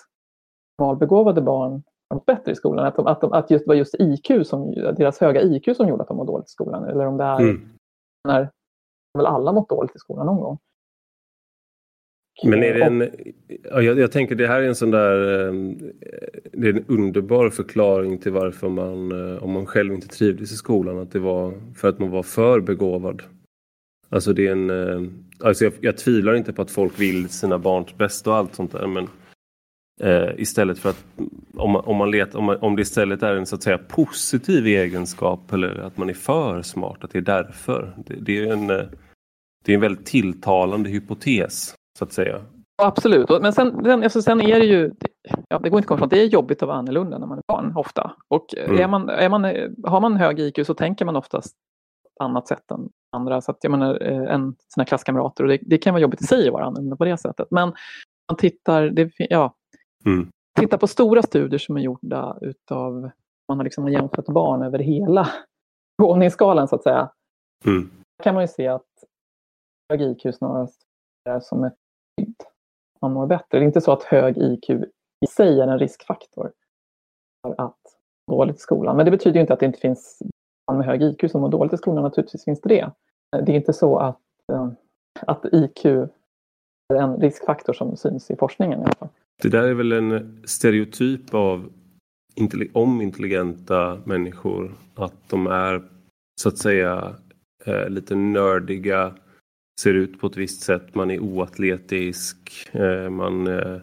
normalbegåvade 0.82 1.42
barn 1.42 1.84
har 2.10 2.16
mått 2.16 2.26
bättre 2.26 2.52
i 2.52 2.56
skolan. 2.56 2.86
Att, 2.86 2.96
de, 2.96 3.08
att, 3.08 3.22
de, 3.22 3.34
att 3.34 3.52
just, 3.52 3.66
det 3.66 3.70
var 3.70 3.76
just 3.76 3.96
IQ 4.00 4.48
som, 4.48 4.72
deras 4.72 5.20
höga 5.20 5.42
IQ 5.42 5.76
som 5.76 5.88
gjorde 5.88 6.02
att 6.02 6.08
de 6.08 6.18
mådde 6.18 6.32
dåligt 6.32 6.48
i 6.48 6.52
skolan. 6.52 6.84
Eller 6.84 7.06
om 7.06 7.18
det 7.18 7.24
är 7.24 7.40
mm. 7.40 7.70
när 8.28 8.50
väl 9.18 9.26
alla 9.26 9.52
mått 9.52 9.70
dåligt 9.70 9.96
i 9.96 10.00
skolan 10.00 10.26
någon 10.26 10.42
gång. 10.42 10.58
Men 12.44 12.64
är 12.64 12.74
det 12.74 12.84
en, 12.84 13.10
jag, 13.64 14.00
jag 14.00 14.12
tänker 14.12 14.36
det 14.36 14.48
här 14.48 14.62
är 14.62 14.68
en 14.68 14.76
sån 14.76 14.92
där, 14.92 15.48
ehm, 15.48 15.78
det 16.52 16.68
är 16.68 16.74
en 16.74 16.86
underbar 16.88 17.50
förklaring 17.50 18.18
till 18.18 18.32
varför 18.32 18.70
man, 18.70 19.12
eh, 19.12 19.44
om 19.44 19.52
man 19.52 19.66
själv 19.66 19.94
inte 19.94 20.08
trivdes 20.08 20.52
i 20.52 20.56
skolan, 20.56 21.00
att 21.00 21.12
det 21.12 21.20
var 21.20 21.54
för 21.76 21.90
att 21.90 22.00
man 22.00 22.12
var 22.12 22.24
för 22.24 22.60
begåvad. 22.60 23.24
Alltså 24.10 24.34
det 24.34 24.48
är 24.48 24.52
en, 24.52 24.70
eh, 24.70 25.12
alltså 25.40 25.64
jag, 25.64 25.74
jag 25.82 25.98
tvivlar 25.98 26.36
inte 26.36 26.54
på 26.54 26.62
att 26.62 26.72
folk 26.72 27.00
vill 27.00 27.30
sina 27.30 27.58
barns 27.58 27.98
bästa 27.98 28.30
och 28.30 28.36
allt 28.36 28.56
sånt 28.56 28.72
där 28.72 28.88
men 28.88 29.08
eh, 30.02 30.30
istället 30.38 30.80
för 30.80 30.90
att 30.90 31.06
om, 31.54 31.72
man, 31.72 31.86
om, 31.86 31.98
man 31.98 32.12
let, 32.12 32.36
om, 32.36 32.44
man, 32.44 32.58
om 32.58 32.76
det 32.76 32.82
istället 32.82 33.24
är 33.24 33.36
en 33.36 33.46
så 33.46 33.56
att 33.56 33.64
säga 33.64 33.78
positiv 33.78 34.68
egenskap 34.68 35.54
eller 35.54 35.80
att 35.80 35.98
man 35.98 36.10
är 36.10 36.14
för 36.14 36.62
smart, 36.62 37.04
att 37.04 37.12
det 37.12 37.20
är 37.20 37.22
därför. 37.22 37.94
Det, 38.06 38.16
det 38.20 38.40
är 38.40 38.54
en, 38.54 38.70
eh, 38.70 38.86
det 39.66 39.72
är 39.72 39.76
en 39.76 39.82
väldigt 39.82 40.06
tilltalande 40.06 40.90
hypotes 40.90 41.76
så 42.00 42.04
att 42.06 42.14
säga. 42.14 42.42
Absolut, 42.82 43.30
men 43.42 43.54
sen, 43.54 43.84
sen, 43.84 44.04
alltså 44.04 44.22
sen 44.22 44.42
är 44.42 44.60
det 44.60 44.66
ju, 44.66 44.92
ja, 45.50 45.60
det 45.60 45.70
går 45.70 45.78
inte 45.78 45.86
att 45.86 45.88
komma 45.88 45.98
ifrån, 45.98 46.10
det 46.10 46.22
är 46.22 46.26
jobbigt 46.26 46.64
att 46.64 46.68
vara 46.68 46.78
annorlunda 46.78 47.18
när 47.18 47.28
man 47.28 47.38
är 47.38 47.44
barn 47.48 47.74
ofta. 47.76 48.16
Och 48.28 48.58
mm. 48.58 48.80
är 48.80 48.88
man, 48.88 49.10
är 49.10 49.30
man, 49.30 49.44
har 49.84 50.02
man 50.02 50.16
hög 50.16 50.40
IQ 50.40 50.66
så 50.66 50.74
tänker 50.74 51.06
man 51.06 51.16
oftast 51.16 51.56
på 52.20 52.24
annat 52.24 52.48
sätt 52.48 52.72
än 52.72 52.90
andra. 53.16 53.42
Så 53.42 53.52
att 53.52 53.58
jag 53.62 53.72
menar, 53.72 53.96
än 54.02 54.48
eh, 54.48 54.54
sina 54.74 54.86
klasskamrater 54.86 55.44
och 55.44 55.50
det, 55.50 55.60
det, 55.62 55.78
kan 55.78 55.94
vara 55.94 56.02
jobbigt 56.02 56.22
i 56.22 56.26
sig 56.26 56.48
att 56.48 56.54
vara 56.54 56.66
annorlunda 56.66 56.96
på 56.96 57.06
det 57.06 57.18
sättet. 57.18 57.48
Men 57.52 57.74
man 58.32 58.38
tittar, 58.38 58.84
det, 58.84 59.12
ja, 59.18 59.56
mm. 60.06 60.30
tittar 60.60 60.78
på 60.78 60.88
stora 60.88 61.22
studier 61.22 61.60
som 61.60 61.78
är 61.78 61.82
gjorda 61.82 62.38
utav, 62.42 63.10
man 63.48 63.58
har 63.58 63.64
liksom 63.64 63.90
jämfört 63.90 64.26
barn 64.26 64.62
över 64.62 64.80
hela 64.80 65.28
begåvningsskalan 65.98 66.68
så 66.68 66.76
att 66.76 66.84
säga. 66.84 67.12
Mm. 67.66 67.92
kan 68.24 68.34
man 68.34 68.44
ju 68.44 68.48
se 68.48 68.68
att 68.68 68.95
hög 69.90 70.02
IQ 70.02 70.36
snarast 70.36 70.82
är 71.30 71.40
som 71.40 71.64
ett 71.64 71.76
skydd. 72.20 72.36
Man 73.02 73.14
mår 73.14 73.28
bättre. 73.28 73.46
Det 73.50 73.58
är 73.58 73.62
inte 73.62 73.82
så 73.82 73.92
att 73.92 74.04
hög 74.04 74.38
IQ 74.38 74.70
i 74.70 75.28
sig 75.30 75.60
är 75.60 75.68
en 75.68 75.80
riskfaktor 75.80 76.52
för 77.42 77.56
att 77.58 77.80
må 78.32 78.38
dåligt 78.38 78.56
i 78.56 78.60
skolan. 78.60 78.98
Men 78.98 79.06
det 79.06 79.12
betyder 79.12 79.40
inte 79.40 79.54
att 79.54 79.60
det 79.60 79.66
inte 79.66 79.80
finns 79.80 80.22
barn 80.68 80.78
med 80.78 80.88
hög 80.88 81.02
IQ 81.02 81.32
som 81.32 81.42
mår 81.42 81.50
dåligt 81.50 81.74
i 81.74 81.78
skolan. 81.78 82.04
Naturligtvis 82.04 82.44
finns 82.44 82.62
det 82.62 82.70
det. 82.70 82.92
Det 83.46 83.52
är 83.52 83.56
inte 83.56 83.74
så 83.74 83.98
att, 83.98 84.22
eh, 84.54 84.70
att 85.22 85.46
IQ 85.52 85.86
är 85.86 86.96
en 86.96 87.18
riskfaktor 87.18 87.74
som 87.74 87.98
syns 87.98 88.32
i 88.32 88.36
forskningen. 88.36 88.80
I 88.80 88.84
alla 88.84 88.94
fall. 88.94 89.10
Det 89.42 89.50
där 89.50 89.64
är 89.64 89.74
väl 89.74 89.92
en 89.92 90.44
stereotyp 90.46 91.34
av 91.34 91.70
om 92.74 93.02
intelligenta 93.02 94.02
människor 94.06 94.76
att 94.96 95.30
de 95.30 95.48
är 95.48 95.84
så 96.42 96.50
att 96.50 96.58
säga 96.58 97.16
eh, 97.66 97.90
lite 97.90 98.16
nördiga, 98.16 99.14
ser 99.82 99.94
ut 99.94 100.20
på 100.20 100.28
ett 100.28 100.38
visst 100.38 100.62
sätt, 100.62 100.96
man 100.96 101.12
är 101.12 101.20
oatletisk, 101.20 102.68
eh, 102.72 103.10
man 103.10 103.48
eh, 103.48 103.78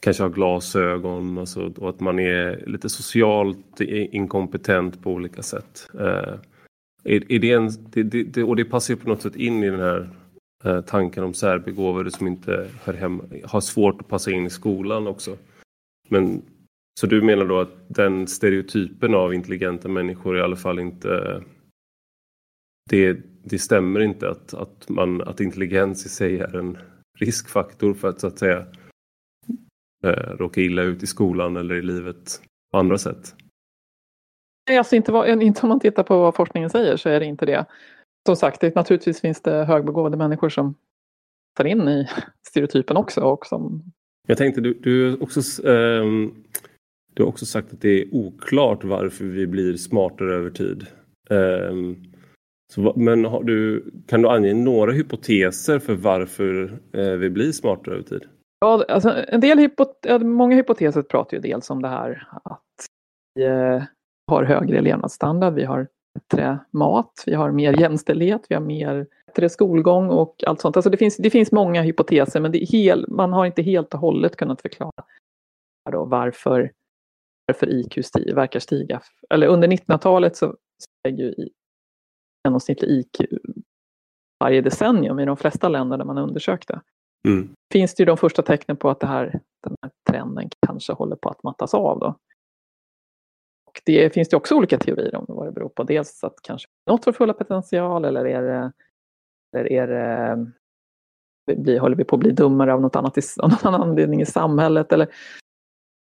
kanske 0.00 0.22
har 0.22 0.30
glasögon 0.30 1.38
alltså, 1.38 1.72
och 1.76 1.88
att 1.88 2.00
man 2.00 2.18
är 2.18 2.64
lite 2.66 2.88
socialt 2.88 3.80
inkompetent 3.80 5.02
på 5.02 5.12
olika 5.12 5.42
sätt. 5.42 5.88
Eh, 5.94 6.34
är, 7.04 7.32
är 7.32 7.38
det 7.38 7.52
en, 7.52 7.70
det, 7.90 8.02
det, 8.02 8.42
och 8.44 8.56
det 8.56 8.64
passar 8.64 8.94
ju 8.94 9.00
på 9.00 9.08
något 9.08 9.22
sätt 9.22 9.36
in 9.36 9.64
i 9.64 9.70
den 9.70 9.80
här 9.80 10.10
tanken 10.86 11.24
om 11.24 11.34
särbegåvade 11.34 12.10
som 12.10 12.26
inte 12.26 12.68
hör 12.82 12.94
hemma, 12.94 13.24
har 13.44 13.60
svårt 13.60 14.00
att 14.00 14.08
passa 14.08 14.30
in 14.30 14.46
i 14.46 14.50
skolan 14.50 15.06
också. 15.06 15.36
Men, 16.08 16.42
så 17.00 17.06
du 17.06 17.22
menar 17.22 17.44
då 17.44 17.60
att 17.60 17.88
den 17.88 18.26
stereotypen 18.26 19.14
av 19.14 19.34
intelligenta 19.34 19.88
människor 19.88 20.38
i 20.38 20.40
alla 20.40 20.56
fall 20.56 20.78
inte 20.78 21.42
det, 22.90 23.18
det 23.44 23.58
stämmer 23.58 24.00
inte 24.00 24.30
att, 24.30 24.54
att, 24.54 24.88
man, 24.88 25.22
att 25.22 25.40
intelligens 25.40 26.06
i 26.06 26.08
sig 26.08 26.40
är 26.40 26.56
en 26.56 26.78
riskfaktor 27.18 27.94
för 27.94 28.08
att 28.08 28.20
så 28.20 28.26
att 28.26 28.38
säga 28.38 28.66
eh, 30.04 30.36
råka 30.38 30.60
illa 30.60 30.82
ut 30.82 31.02
i 31.02 31.06
skolan 31.06 31.56
eller 31.56 31.74
i 31.74 31.82
livet 31.82 32.40
på 32.72 32.78
andra 32.78 32.98
sätt? 32.98 33.34
Nej, 34.68 34.78
alltså 34.78 34.96
inte, 34.96 35.12
vad, 35.12 35.42
inte 35.42 35.62
om 35.62 35.68
man 35.68 35.80
tittar 35.80 36.02
på 36.02 36.18
vad 36.18 36.34
forskningen 36.34 36.70
säger 36.70 36.96
så 36.96 37.08
är 37.08 37.20
det 37.20 37.26
inte 37.26 37.46
det. 37.46 37.66
Som 38.26 38.36
sagt, 38.36 38.60
det, 38.60 38.74
naturligtvis 38.74 39.20
finns 39.20 39.40
det 39.40 39.64
högbegåvade 39.64 40.16
människor 40.16 40.48
som 40.48 40.74
tar 41.56 41.64
in 41.64 41.88
i 41.88 42.08
stereotypen 42.48 42.96
också. 42.96 43.20
Och 43.20 43.46
som... 43.46 43.92
Jag 44.26 44.38
tänkte, 44.38 44.60
du, 44.60 44.74
du, 44.74 45.16
också, 45.16 45.62
um, 45.62 46.44
du 47.14 47.22
har 47.22 47.28
också 47.28 47.46
sagt 47.46 47.72
att 47.72 47.80
det 47.80 48.02
är 48.02 48.14
oklart 48.14 48.84
varför 48.84 49.24
vi 49.24 49.46
blir 49.46 49.76
smartare 49.76 50.34
över 50.34 50.50
tid. 50.50 50.86
Um, 51.30 52.13
så, 52.72 52.92
men 52.96 53.24
har 53.24 53.42
du, 53.42 53.90
kan 54.06 54.22
du 54.22 54.28
ange 54.28 54.54
några 54.54 54.92
hypoteser 54.92 55.78
för 55.78 55.94
varför 55.94 56.78
eh, 56.92 57.10
vi 57.10 57.30
blir 57.30 57.52
smartare 57.52 57.94
över 57.94 58.04
tid? 58.04 58.24
Ja, 58.60 58.84
alltså 58.88 59.14
en 59.28 59.40
del 59.40 59.58
hypot 59.58 60.06
många 60.20 60.56
hypoteser 60.56 61.02
pratar 61.02 61.36
ju 61.36 61.40
dels 61.40 61.70
om 61.70 61.82
det 61.82 61.88
här 61.88 62.28
att 62.44 62.62
vi 63.34 63.44
eh, 63.44 63.82
har 64.30 64.44
högre 64.44 64.80
levnadsstandard, 64.80 65.54
vi 65.54 65.64
har 65.64 65.88
bättre 66.14 66.58
mat, 66.70 67.22
vi 67.26 67.34
har 67.34 67.50
mer 67.50 67.80
jämställdhet, 67.80 68.46
vi 68.48 68.54
har 68.54 68.62
mer 68.62 69.06
bättre 69.26 69.48
skolgång 69.48 70.08
och 70.08 70.44
allt 70.46 70.60
sånt. 70.60 70.76
Alltså 70.76 70.90
det, 70.90 70.96
finns, 70.96 71.16
det 71.16 71.30
finns 71.30 71.52
många 71.52 71.82
hypoteser 71.82 72.40
men 72.40 72.52
det 72.52 72.58
hel, 72.58 73.08
man 73.08 73.32
har 73.32 73.46
inte 73.46 73.62
helt 73.62 73.94
och 73.94 74.00
hållet 74.00 74.36
kunnat 74.36 74.62
förklara 74.62 74.92
då 75.92 76.04
varför, 76.04 76.72
varför 77.46 77.66
IQ 77.68 78.04
sti, 78.04 78.32
verkar 78.32 78.60
stiga. 78.60 79.02
Eller 79.30 79.46
under 79.46 79.68
1900-talet 79.68 80.36
så 80.36 80.56
steg 80.82 81.20
ju 81.20 81.34
genomsnittlig 82.44 82.90
IQ 82.90 83.26
varje 84.40 84.60
decennium 84.60 85.20
i 85.20 85.24
de 85.24 85.36
flesta 85.36 85.68
länder 85.68 85.98
där 85.98 86.04
man 86.04 86.18
undersökte. 86.18 86.80
Mm. 87.28 87.54
Finns 87.72 87.94
det 87.94 88.00
ju 88.00 88.04
de 88.04 88.16
första 88.16 88.42
tecknen 88.42 88.76
på 88.76 88.90
att 88.90 89.00
det 89.00 89.06
här, 89.06 89.40
den 89.62 89.76
här 89.82 89.90
trenden 90.10 90.48
kanske 90.66 90.92
håller 90.92 91.16
på 91.16 91.28
att 91.28 91.42
mattas 91.42 91.74
av. 91.74 91.98
Då. 91.98 92.06
Och 93.66 93.82
det 93.84 94.14
finns 94.14 94.28
det 94.28 94.36
också 94.36 94.54
olika 94.54 94.78
teorier 94.78 95.14
om 95.14 95.24
vad 95.28 95.46
det 95.46 95.52
beror 95.52 95.68
på. 95.68 95.82
Dels 95.82 96.24
att 96.24 96.42
kanske 96.42 96.68
något 96.90 97.04
för 97.04 97.12
fulla 97.12 97.32
potential 97.32 98.04
eller 98.04 98.26
är 98.26 98.42
det, 98.42 98.72
eller 99.52 99.72
är 99.72 99.86
det 101.46 101.56
blir, 101.56 101.80
håller 101.80 101.96
vi 101.96 102.04
på 102.04 102.16
att 102.16 102.20
bli 102.20 102.30
dummare 102.30 102.74
av 102.74 102.80
något 102.80 102.96
annat 102.96 103.18
av 103.38 103.50
någon 103.50 103.74
annan 103.74 103.88
anledning 103.88 104.20
i 104.20 104.26
samhället? 104.26 104.92
Eller, 104.92 105.08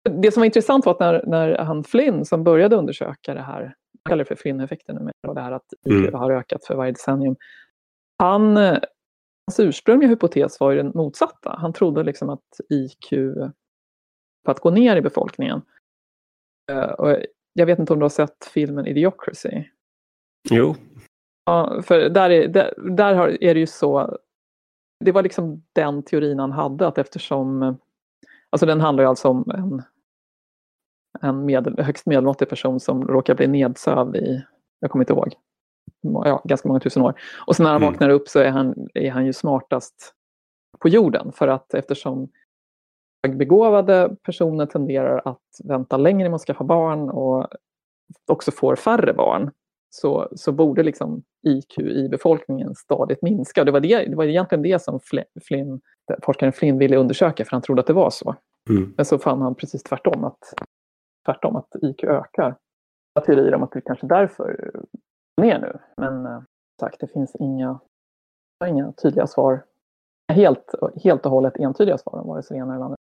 det 0.09 0.33
som 0.33 0.41
var 0.41 0.47
intressant 0.47 0.87
var 0.87 0.93
att 0.93 1.01
när, 1.01 1.25
när 1.27 1.59
han 1.59 1.85
Flynn 1.85 2.25
som 2.25 2.45
började 2.45 2.77
undersöka 2.77 3.35
det 3.35 3.43
här, 3.43 3.75
kallar 4.09 4.19
det 4.19 4.25
för 4.25 4.35
Flynn-effekten 4.35 4.97
nu, 4.97 5.11
och 5.29 5.35
det 5.35 5.41
här 5.41 5.53
att 5.53 5.73
IQ 5.87 6.09
mm. 6.09 6.15
har 6.15 6.31
ökat 6.31 6.65
för 6.65 6.75
varje 6.75 6.93
decennium. 6.93 7.37
Han, 8.19 8.57
hans 8.57 9.61
ursprungliga 9.61 10.11
hypotes 10.11 10.61
var 10.61 10.71
ju 10.71 10.77
den 10.77 10.93
motsatta. 10.95 11.57
Han 11.59 11.73
trodde 11.73 12.03
liksom 12.03 12.31
att 12.31 12.61
IQ 12.71 13.11
på 14.45 14.51
att 14.51 14.61
gå 14.61 14.71
ner 14.71 14.97
i 14.97 15.03
befolkningen. 15.03 15.63
Eh, 16.73 16.91
och 16.91 17.17
jag 17.53 17.67
vet 17.67 17.79
inte 17.79 17.93
om 17.93 17.99
du 17.99 18.05
har 18.05 18.11
sett 18.11 18.45
filmen 18.45 18.87
Idiocracy? 18.87 19.65
Jo. 20.51 20.75
Ja, 21.45 21.83
för 21.83 22.09
där 22.09 22.31
är, 22.31 22.49
där, 22.49 22.75
där 22.97 23.43
är 23.45 23.55
det 23.55 23.61
ju 23.61 23.67
så. 23.67 24.19
Det 25.05 25.13
var 25.13 25.23
liksom 25.23 25.65
den 25.73 26.03
teorin 26.03 26.39
han 26.39 26.53
hade 26.53 26.87
att 26.87 26.99
eftersom, 26.99 27.77
alltså 28.51 28.67
den 28.67 28.81
handlar 28.81 29.05
ju 29.05 29.09
alltså 29.09 29.29
om 29.29 29.51
en, 29.51 29.83
en 31.21 31.45
medel, 31.45 31.79
högst 31.79 32.07
medelmåttig 32.07 32.49
person 32.49 32.81
som 32.81 33.09
råkar 33.09 33.35
bli 33.35 33.47
nedsövd 33.47 34.17
i, 34.17 34.45
jag 34.81 34.91
kommer 34.91 35.03
inte 35.03 35.13
ihåg, 35.13 35.35
ja, 36.03 36.43
ganska 36.45 36.69
många 36.69 36.81
tusen 36.81 37.03
år. 37.03 37.21
Och 37.47 37.57
sen 37.57 37.65
när 37.65 37.71
han 37.71 37.83
mm. 37.83 37.93
vaknar 37.93 38.09
upp 38.09 38.29
så 38.29 38.39
är 38.39 38.51
han, 38.51 38.89
är 38.95 39.11
han 39.11 39.27
ju 39.27 39.33
smartast 39.33 40.15
på 40.79 40.89
jorden 40.89 41.33
för 41.33 41.49
att 41.49 41.75
eftersom 41.75 42.29
högbegåvade 43.27 44.17
personer 44.23 44.67
tenderar 44.67 45.23
att 45.25 45.43
vänta 45.65 45.97
längre 45.97 46.29
med 46.29 46.37
att 46.37 46.43
skaffa 46.43 46.65
barn 46.65 47.11
och 47.11 47.47
också 48.27 48.51
får 48.51 48.77
färre 48.77 49.15
barn 49.15 49.51
så, 49.91 50.29
så 50.37 50.53
borde 50.53 50.83
liksom 50.83 51.23
IQ 51.47 51.79
i 51.79 52.09
befolkningen 52.09 52.75
stadigt 52.75 53.23
minska. 53.23 53.65
Det 53.65 53.73
var, 53.73 53.81
det, 53.81 54.05
det 54.05 54.17
var 54.17 54.25
egentligen 54.25 54.63
det 54.63 54.83
som 54.83 55.01
Flynn, 55.47 55.81
forskaren 56.23 56.53
Flynn 56.53 56.79
ville 56.79 56.97
undersöka 56.97 57.45
för 57.45 57.53
han 57.53 57.63
trodde 57.63 57.81
att 57.81 57.87
det 57.87 57.93
var 57.93 58.11
så. 58.11 58.35
Mm. 58.71 58.95
Men 58.97 59.07
så 59.07 59.19
fann 59.19 59.43
han 59.43 59.55
precis 59.55 59.83
tvärtom 59.83 60.25
att, 60.25 60.55
tvärtom 61.27 61.57
att 61.57 61.69
IQ 61.83 62.05
ökar. 62.05 62.57
Jag 63.15 63.23
har 63.23 63.27
teorier 63.27 63.55
om 63.55 63.63
att 63.63 63.73
det 63.73 63.81
kanske 63.81 64.07
därför 64.07 64.73
ner 65.41 65.59
nu. 65.59 65.79
Men 65.97 66.27
eh, 66.27 66.43
sagt, 66.81 67.01
det 67.01 67.09
finns 67.13 67.37
inga, 67.41 67.81
inga 68.67 68.93
tydliga 68.93 69.27
svar. 69.27 69.65
Helt, 70.33 70.75
helt 71.05 71.27
och 71.27 71.33
hållet 71.33 71.57
entydiga 71.57 71.99
svar 71.99 72.21
om 72.21 72.29
vare 72.29 72.43
sig 72.43 72.57
det 72.57 72.63
ena 72.63 72.75
eller 72.75 72.85
andra 72.85 72.97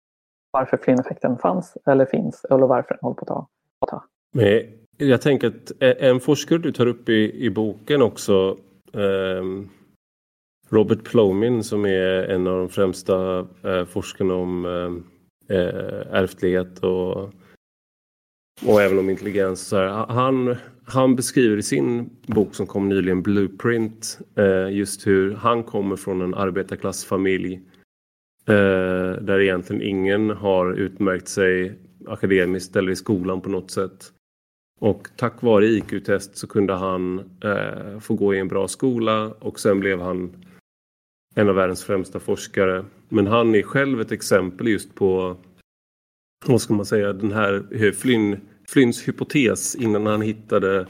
varför 0.51 0.77
Flynn-effekten 0.77 1.37
fanns 1.37 1.77
eller 1.85 2.05
finns 2.05 2.45
eller 2.49 2.67
varför 2.67 2.89
den 2.89 2.99
håller 3.01 3.15
på 3.15 3.47
att 3.79 3.89
ta. 3.89 4.05
Men 4.33 4.61
jag 4.97 5.21
tänker 5.21 5.47
att 5.47 5.71
en 5.79 6.19
forskare 6.19 6.57
du 6.57 6.71
tar 6.71 6.87
upp 6.87 7.09
i, 7.09 7.45
i 7.45 7.49
boken 7.49 8.01
också 8.01 8.57
eh, 8.93 9.43
Robert 10.69 11.03
Plomin 11.03 11.63
som 11.63 11.85
är 11.85 12.23
en 12.23 12.47
av 12.47 12.59
de 12.59 12.69
främsta 12.69 13.47
eh, 13.63 13.85
forskarna 13.85 14.33
om 14.33 14.65
eh, 14.65 15.57
eh 15.57 16.01
ärftlighet 16.11 16.79
och, 16.79 17.17
och 18.65 18.81
även 18.81 18.99
om 18.99 19.09
intelligens. 19.09 19.67
Så 19.67 19.77
här, 19.77 19.87
han, 19.89 20.55
han 20.85 21.15
beskriver 21.15 21.57
i 21.57 21.63
sin 21.63 22.09
bok 22.27 22.55
som 22.55 22.67
kom 22.67 22.89
nyligen, 22.89 23.21
Blueprint, 23.21 24.19
eh, 24.35 24.69
just 24.69 25.07
hur 25.07 25.33
han 25.33 25.63
kommer 25.63 25.95
från 25.95 26.21
en 26.21 26.33
arbetarklassfamilj 26.33 27.61
Eh, 28.49 29.21
där 29.21 29.39
egentligen 29.39 29.81
ingen 29.81 30.29
har 30.29 30.73
utmärkt 30.73 31.27
sig 31.27 31.79
akademiskt 32.07 32.75
eller 32.75 32.91
i 32.91 32.95
skolan 32.95 33.41
på 33.41 33.49
något 33.49 33.71
sätt. 33.71 34.11
Och 34.79 35.07
tack 35.15 35.41
vare 35.41 35.65
IQ-test 35.65 36.37
så 36.37 36.47
kunde 36.47 36.73
han 36.73 37.19
eh, 37.43 37.99
få 37.99 38.13
gå 38.13 38.33
i 38.35 38.39
en 38.39 38.47
bra 38.47 38.67
skola 38.67 39.33
och 39.39 39.59
sen 39.59 39.79
blev 39.79 40.01
han 40.01 40.45
en 41.37 41.49
av 41.49 41.55
världens 41.55 41.83
främsta 41.83 42.19
forskare. 42.19 42.85
Men 43.09 43.27
han 43.27 43.55
är 43.55 43.61
själv 43.61 44.01
ett 44.01 44.11
exempel 44.11 44.67
just 44.67 44.95
på, 44.95 45.37
vad 46.45 46.61
ska 46.61 46.73
man 46.73 46.85
säga, 46.85 47.13
den 47.13 47.31
här 47.31 47.91
Flynn, 47.91 48.39
Flynns 48.69 49.07
hypotes 49.07 49.75
innan 49.75 50.05
han 50.05 50.21
hittade 50.21 50.87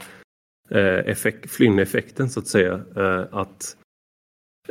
eh, 0.70 0.98
effekt, 0.98 1.50
Flynn-effekten 1.50 2.30
så 2.30 2.40
att 2.40 2.46
säga. 2.46 2.80
Eh, 2.96 3.24
att 3.30 3.76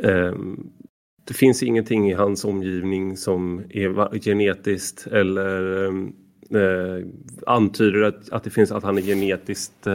ehm, 0.02 0.70
det 1.24 1.34
finns 1.34 1.62
ingenting 1.62 2.10
i 2.10 2.14
hans 2.14 2.44
omgivning 2.44 3.16
som 3.16 3.58
är 3.70 4.18
genetiskt 4.18 5.06
eller 5.06 5.86
ehm, 5.86 6.12
eh, 6.50 7.06
antyder 7.46 8.02
att, 8.02 8.30
att 8.30 8.44
det 8.44 8.50
finns 8.50 8.72
att 8.72 8.84
han 8.84 8.98
är 8.98 9.02
genetiskt 9.02 9.86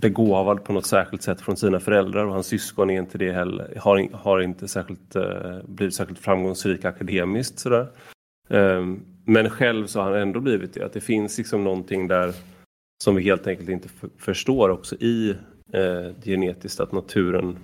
begåvad 0.00 0.64
på 0.64 0.72
något 0.72 0.86
särskilt 0.86 1.22
sätt 1.22 1.40
från 1.40 1.56
sina 1.56 1.80
föräldrar 1.80 2.26
och 2.26 2.32
hans 2.32 2.46
syskon 2.46 2.90
är 2.90 2.98
inte 2.98 3.18
det 3.18 3.32
heller, 3.32 3.78
har, 3.78 4.08
har 4.12 4.40
inte 4.40 4.68
särskilt, 4.68 5.16
eh, 5.16 5.58
blivit 5.66 5.94
särskilt 5.94 6.18
framgångsrik 6.18 6.84
akademiskt. 6.84 7.58
Sådär. 7.58 7.86
Eh, 8.48 8.86
men 9.24 9.50
själv 9.50 9.86
så 9.86 10.00
har 10.00 10.10
han 10.10 10.20
ändå 10.20 10.40
blivit 10.40 10.74
det, 10.74 10.84
att 10.84 10.92
det 10.92 11.00
finns 11.00 11.38
liksom 11.38 11.64
någonting 11.64 12.08
där 12.08 12.34
som 13.04 13.14
vi 13.14 13.22
helt 13.22 13.46
enkelt 13.46 13.68
inte 13.68 13.88
förstår 14.18 14.68
också 14.68 14.96
i 14.96 15.34
eh, 15.72 16.10
genetiskt 16.24 16.80
att 16.80 16.92
naturen 16.92 17.58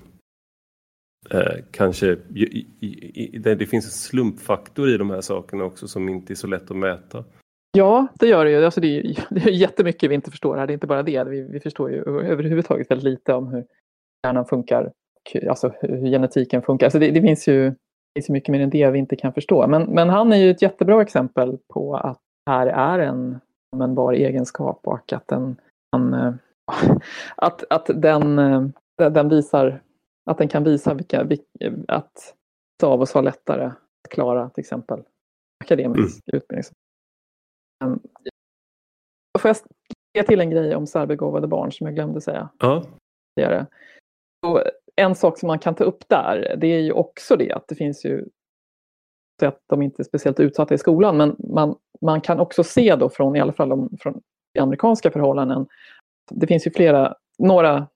eh, 1.30 1.64
kanske... 1.70 2.16
I, 2.34 2.66
i, 2.80 3.38
det, 3.38 3.54
det 3.54 3.66
finns 3.66 3.84
en 3.84 3.90
slumpfaktor 3.90 4.88
i 4.88 4.96
de 4.96 5.10
här 5.10 5.20
sakerna 5.20 5.64
också 5.64 5.88
som 5.88 6.08
inte 6.08 6.32
är 6.32 6.34
så 6.34 6.46
lätt 6.46 6.70
att 6.70 6.76
mäta. 6.76 7.24
Ja, 7.72 8.06
det 8.14 8.26
gör 8.26 8.44
det 8.44 8.50
ju. 8.50 8.64
Alltså 8.64 8.80
det, 8.80 8.98
är, 8.98 9.26
det 9.30 9.40
är 9.40 9.50
jättemycket 9.50 10.10
vi 10.10 10.14
inte 10.14 10.30
förstår 10.30 10.56
här. 10.56 10.66
Det 10.66 10.72
är 10.72 10.74
inte 10.74 10.86
bara 10.86 11.02
det. 11.02 11.24
Vi, 11.24 11.42
vi 11.42 11.60
förstår 11.60 11.90
ju 11.90 12.02
överhuvudtaget 12.02 12.90
väldigt 12.90 13.04
lite 13.04 13.34
om 13.34 13.48
hur 13.48 13.64
hjärnan 14.26 14.46
funkar. 14.46 14.92
Alltså 15.48 15.72
hur 15.80 16.10
genetiken 16.10 16.62
funkar. 16.62 16.86
Alltså 16.86 16.98
det, 16.98 17.10
det 17.10 17.20
finns 17.20 17.48
ju 17.48 17.70
det 17.70 18.20
finns 18.20 18.28
mycket 18.28 18.52
mer 18.52 18.60
än 18.60 18.70
det 18.70 18.90
vi 18.90 18.98
inte 18.98 19.16
kan 19.16 19.32
förstå. 19.32 19.66
Men, 19.66 19.82
men 19.82 20.08
han 20.08 20.32
är 20.32 20.36
ju 20.36 20.50
ett 20.50 20.62
jättebra 20.62 21.02
exempel 21.02 21.58
på 21.68 21.96
att 21.96 22.20
det 22.46 22.52
här 22.52 22.66
är 22.66 22.98
en 22.98 23.40
användbar 23.72 24.12
egenskap 24.12 24.80
och 24.84 25.12
att 25.12 25.28
den, 25.28 25.56
an, 25.96 26.14
att, 27.36 27.64
att 27.70 27.90
den, 27.94 28.36
den 28.96 29.28
visar 29.28 29.80
att 30.24 30.38
den 30.38 30.48
kan 30.48 30.64
visa 30.64 30.94
vilka, 30.94 31.28
att 31.88 32.34
av 32.82 33.00
oss 33.00 33.14
har 33.14 33.22
lättare 33.22 33.64
att 33.64 34.10
klara 34.10 34.50
till 34.50 34.60
exempel 34.60 35.02
akademisk 35.64 36.22
mm. 36.26 36.38
utbildning. 36.38 36.64
Um, 37.82 38.00
får 39.38 39.48
jag 39.48 39.56
lägga 40.14 40.26
till 40.26 40.40
en 40.40 40.50
grej 40.50 40.74
om 40.76 40.86
särbegåvade 40.86 41.46
barn 41.46 41.72
som 41.72 41.86
jag 41.86 41.94
glömde 41.94 42.20
säga? 42.20 42.48
Ja. 42.58 42.84
Och 44.46 44.62
en 44.96 45.14
sak 45.14 45.38
som 45.38 45.46
man 45.46 45.58
kan 45.58 45.74
ta 45.74 45.84
upp 45.84 46.08
där, 46.08 46.56
det 46.60 46.66
är 46.66 46.80
ju 46.80 46.92
också 46.92 47.36
det 47.36 47.52
att 47.52 47.68
det 47.68 47.74
finns 47.74 48.04
ju 48.04 48.28
att 49.42 49.60
de 49.68 49.82
inte 49.82 50.02
är 50.02 50.04
speciellt 50.04 50.40
utsatta 50.40 50.74
i 50.74 50.78
skolan, 50.78 51.16
men 51.16 51.36
man, 51.38 51.76
man 52.00 52.20
kan 52.20 52.40
också 52.40 52.64
se 52.64 52.96
då 52.96 53.08
från, 53.08 53.36
i 53.36 53.40
alla 53.40 53.52
fall 53.52 53.88
från 54.00 54.20
amerikanska 54.58 55.10
förhållanden, 55.10 55.66
det 56.30 56.46
finns 56.46 56.66
ju 56.66 56.70
flera, 56.70 57.14
några 57.38 57.88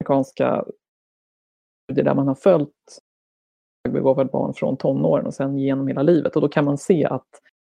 amerikanska 0.00 0.64
studier 1.84 2.04
där 2.04 2.14
man 2.14 2.28
har 2.28 2.34
följt 2.34 2.98
högbegåvade 3.88 4.30
barn 4.30 4.54
från 4.54 4.76
tonåren 4.76 5.26
och 5.26 5.34
sen 5.34 5.58
genom 5.58 5.88
hela 5.88 6.02
livet. 6.02 6.36
Och 6.36 6.42
då 6.42 6.48
kan 6.48 6.64
man 6.64 6.78
se 6.78 7.04
att 7.04 7.28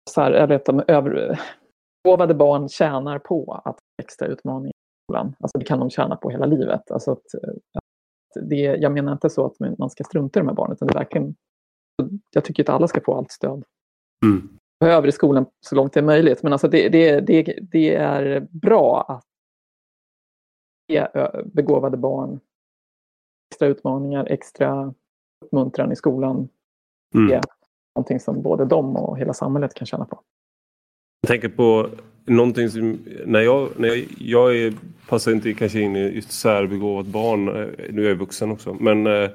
så 0.09 0.21
här, 0.21 0.31
eller 0.31 0.55
att 0.55 0.65
de 0.65 0.83
överbegåvade 0.87 2.33
barn 2.33 2.69
tjänar 2.69 3.19
på 3.19 3.61
att 3.65 3.79
extra 4.01 4.27
utmaningar 4.27 4.71
i 4.71 5.03
skolan. 5.05 5.35
Alltså 5.39 5.57
det 5.57 5.65
kan 5.65 5.79
de 5.79 5.89
tjäna 5.89 6.15
på 6.15 6.29
hela 6.29 6.45
livet. 6.45 6.91
Alltså 6.91 7.11
att, 7.11 7.25
att 7.73 8.49
det, 8.49 8.55
jag 8.55 8.91
menar 8.91 9.11
inte 9.11 9.29
så 9.29 9.45
att 9.45 9.79
man 9.79 9.89
ska 9.89 10.03
strunta 10.03 10.39
i 10.39 10.41
de 10.41 10.47
här 10.47 10.55
barnen, 10.55 10.73
utan 10.73 10.87
det 10.87 10.93
är 10.93 10.99
verkligen 10.99 11.35
jag 12.31 12.45
tycker 12.45 12.63
att 12.63 12.69
alla 12.69 12.87
ska 12.87 13.01
få 13.01 13.17
allt 13.17 13.31
stöd. 13.31 13.63
Mm. 14.25 14.59
Behöver 14.79 15.07
i 15.07 15.11
skolan 15.11 15.45
så 15.59 15.75
långt 15.75 15.93
det 15.93 15.99
är 15.99 16.03
möjligt. 16.03 16.43
Men 16.43 16.53
alltså 16.53 16.67
det, 16.67 16.89
det, 16.89 17.19
det, 17.19 17.59
det 17.71 17.95
är 17.95 18.47
bra 18.49 19.01
att 19.01 19.23
ge 20.87 21.07
begåvade 21.45 21.97
barn 21.97 22.39
extra 23.51 23.67
utmaningar, 23.67 24.25
extra 24.25 24.93
uppmuntran 25.45 25.91
i 25.91 25.95
skolan. 25.95 26.49
Mm. 27.15 27.41
Någonting 27.95 28.19
som 28.19 28.41
både 28.41 28.65
de 28.65 28.95
och 28.95 29.17
hela 29.17 29.33
samhället 29.33 29.73
kan 29.73 29.87
känna 29.87 30.05
på. 30.05 30.19
Jag 31.21 31.27
tänker 31.27 31.49
på 31.49 31.89
någonting 32.25 32.69
som, 32.69 32.99
när 33.25 33.39
jag, 33.39 33.69
när 33.79 33.87
jag, 33.87 34.05
jag 34.17 34.57
är, 34.57 34.73
passar 35.07 35.31
inte 35.31 35.53
kanske 35.53 35.79
in 35.79 35.95
i 35.95 35.99
just 35.99 36.31
särbegåvat 36.31 37.05
barn, 37.05 37.47
eh, 37.47 37.67
nu 37.89 38.05
är 38.05 38.09
jag 38.09 38.15
vuxen 38.15 38.51
också, 38.51 38.73
men 38.73 39.07
eh, 39.07 39.29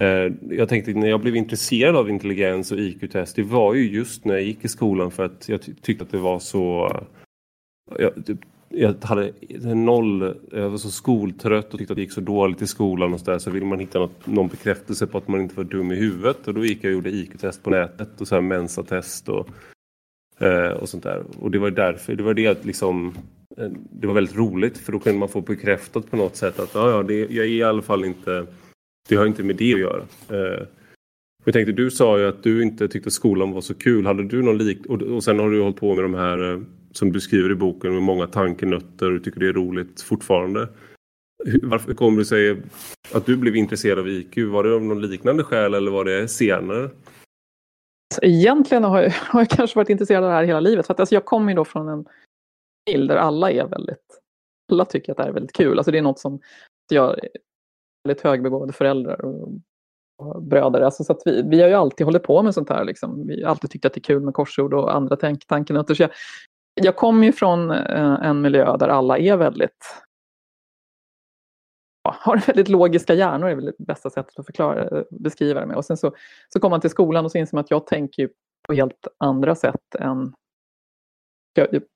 eh, 0.00 0.32
jag 0.50 0.68
tänkte 0.68 0.92
när 0.92 1.08
jag 1.08 1.20
blev 1.20 1.36
intresserad 1.36 1.96
av 1.96 2.10
intelligens 2.10 2.72
och 2.72 2.78
IQ-test, 2.78 3.36
det 3.36 3.42
var 3.42 3.74
ju 3.74 3.90
just 3.90 4.24
när 4.24 4.34
jag 4.34 4.42
gick 4.42 4.64
i 4.64 4.68
skolan 4.68 5.10
för 5.10 5.24
att 5.24 5.48
jag 5.48 5.60
tyckte 5.82 6.04
att 6.04 6.10
det 6.10 6.18
var 6.18 6.38
så... 6.38 6.92
Jag, 7.98 8.12
jag 8.80 8.94
hade 9.02 9.32
noll, 9.74 10.34
jag 10.50 10.70
var 10.70 10.78
så 10.78 10.90
skoltrött 10.90 11.72
och 11.72 11.78
tyckte 11.78 11.92
att 11.92 11.96
det 11.96 12.02
gick 12.02 12.12
så 12.12 12.20
dåligt 12.20 12.62
i 12.62 12.66
skolan 12.66 13.14
och 13.14 13.20
så 13.20 13.30
där, 13.30 13.38
så 13.38 13.50
ville 13.50 13.66
man 13.66 13.78
hitta 13.78 13.98
något, 13.98 14.26
någon 14.26 14.48
bekräftelse 14.48 15.06
på 15.06 15.18
att 15.18 15.28
man 15.28 15.40
inte 15.40 15.54
var 15.54 15.64
dum 15.64 15.92
i 15.92 15.96
huvudet 15.96 16.48
och 16.48 16.54
då 16.54 16.64
gick 16.64 16.84
jag 16.84 16.90
och 16.90 16.94
gjorde 16.94 17.10
IQ-test 17.10 17.62
på 17.62 17.70
nätet 17.70 18.20
och 18.20 18.28
så 18.28 18.34
här 18.34 18.42
och, 19.28 19.48
eh, 20.42 20.72
och 20.72 20.88
sånt 20.88 21.02
där. 21.02 21.24
Och 21.38 21.50
det 21.50 21.58
var 21.58 21.70
därför, 21.70 22.14
det 22.14 22.22
var 22.22 22.34
det 22.34 22.46
att 22.46 22.64
liksom 22.64 23.14
eh, 23.56 23.70
det 23.90 24.06
var 24.06 24.14
väldigt 24.14 24.36
roligt 24.36 24.78
för 24.78 24.92
då 24.92 24.98
kunde 24.98 25.18
man 25.18 25.28
få 25.28 25.40
bekräftat 25.40 26.10
på 26.10 26.16
något 26.16 26.36
sätt 26.36 26.60
att 26.60 26.74
ja, 26.74 26.90
ja, 26.90 27.02
det, 27.02 27.18
jag 27.18 27.46
är 27.46 27.50
i 27.50 27.62
alla 27.62 27.82
fall 27.82 28.04
inte 28.04 28.46
det 29.08 29.16
har 29.16 29.26
inte 29.26 29.42
med 29.42 29.56
det 29.56 29.74
att 29.74 29.80
göra. 29.80 30.02
Eh, 30.28 30.66
jag 31.44 31.52
tänkte, 31.52 31.72
du 31.72 31.90
sa 31.90 32.18
ju 32.18 32.28
att 32.28 32.42
du 32.42 32.62
inte 32.62 32.88
tyckte 32.88 33.10
skolan 33.10 33.52
var 33.52 33.60
så 33.60 33.74
kul. 33.74 34.06
Hade 34.06 34.24
du 34.24 34.42
någon 34.42 34.58
lik... 34.58 34.86
Och, 34.86 35.02
och 35.02 35.24
sen 35.24 35.38
har 35.38 35.50
du 35.50 35.62
hållit 35.62 35.76
på 35.76 35.94
med 35.94 36.04
de 36.04 36.14
här 36.14 36.52
eh, 36.52 36.60
som 36.98 37.12
du 37.12 37.20
skriver 37.20 37.50
i 37.50 37.54
boken 37.54 37.92
med 37.92 38.02
många 38.02 38.26
tankenötter 38.26 39.16
och 39.16 39.24
tycker 39.24 39.40
det 39.40 39.48
är 39.48 39.52
roligt 39.52 40.00
fortfarande. 40.00 40.68
Varför 41.62 41.94
kommer 41.94 42.18
det 42.18 42.24
sig 42.24 42.62
att 43.14 43.26
du 43.26 43.36
blev 43.36 43.56
intresserad 43.56 43.98
av 43.98 44.08
IQ? 44.08 44.36
Var 44.36 44.64
det 44.64 44.74
av 44.74 44.82
någon 44.82 45.00
liknande 45.00 45.44
skäl 45.44 45.74
eller 45.74 45.90
var 45.90 46.04
det 46.04 46.28
senare? 46.28 46.82
Alltså, 46.82 48.22
egentligen 48.22 48.84
har 48.84 49.02
jag, 49.02 49.10
har 49.16 49.40
jag 49.40 49.48
kanske 49.48 49.78
varit 49.78 49.90
intresserad 49.90 50.24
av 50.24 50.30
det 50.30 50.36
här 50.36 50.44
hela 50.44 50.60
livet. 50.60 50.86
För 50.86 50.94
att, 50.94 51.00
alltså, 51.00 51.14
jag 51.14 51.24
kommer 51.24 51.52
ju 51.52 51.56
då 51.56 51.64
från 51.64 51.88
en 51.88 52.06
bild 52.86 53.10
där 53.10 53.16
alla 53.16 53.50
är 53.50 53.66
väldigt... 53.66 54.20
Alla 54.72 54.84
tycker 54.84 55.12
att 55.12 55.16
det 55.16 55.22
här 55.22 55.30
är 55.30 55.34
väldigt 55.34 55.56
kul. 55.56 55.78
Alltså, 55.78 55.90
det 55.90 55.98
är 55.98 56.02
något 56.02 56.18
som 56.18 56.40
jag 56.90 57.20
väldigt 58.08 58.24
högbegåvade 58.24 58.72
föräldrar 58.72 59.24
och, 59.24 59.48
och 60.22 60.42
bröder. 60.42 60.80
Alltså, 60.80 61.04
så 61.04 61.12
att 61.12 61.22
vi, 61.24 61.42
vi 61.42 61.60
har 61.60 61.68
ju 61.68 61.74
alltid 61.74 62.04
hållit 62.04 62.22
på 62.22 62.42
med 62.42 62.54
sånt 62.54 62.68
här. 62.68 62.84
Liksom. 62.84 63.26
Vi 63.26 63.42
har 63.42 63.50
alltid 63.50 63.70
tyckt 63.70 63.84
att 63.84 63.94
det 63.94 63.98
är 63.98 64.02
kul 64.02 64.22
med 64.22 64.34
korsord 64.34 64.74
och 64.74 64.94
andra 64.94 65.16
tank, 65.16 65.46
tankenötter. 65.46 65.94
Så 65.94 66.02
jag, 66.02 66.10
jag 66.82 66.96
kommer 66.96 67.26
ju 67.26 67.32
från 67.32 67.70
eh, 67.70 68.18
en 68.22 68.40
miljö 68.40 68.76
där 68.76 68.88
alla 68.88 69.18
är 69.18 69.36
väldigt 69.36 70.02
ja, 72.04 72.14
har 72.18 72.36
väldigt 72.46 72.68
logiska 72.68 73.14
hjärnor, 73.14 73.48
är 73.48 73.54
väl 73.54 73.64
det 73.64 73.74
bästa 73.78 74.10
sättet 74.10 74.38
att 74.38 74.46
förklara, 74.46 74.98
eh, 74.98 75.04
beskriva 75.10 75.60
det 75.60 75.66
med. 75.66 75.76
Och 75.76 75.84
sen 75.84 75.96
så, 75.96 76.12
så 76.48 76.60
kommer 76.60 76.70
man 76.70 76.80
till 76.80 76.90
skolan 76.90 77.24
och 77.24 77.32
så 77.32 77.38
inser 77.38 77.56
man 77.56 77.64
att 77.64 77.70
jag 77.70 77.86
tänker 77.86 78.30
på 78.68 78.74
helt 78.74 79.06
andra 79.18 79.54
sätt 79.54 79.94
än 79.98 80.32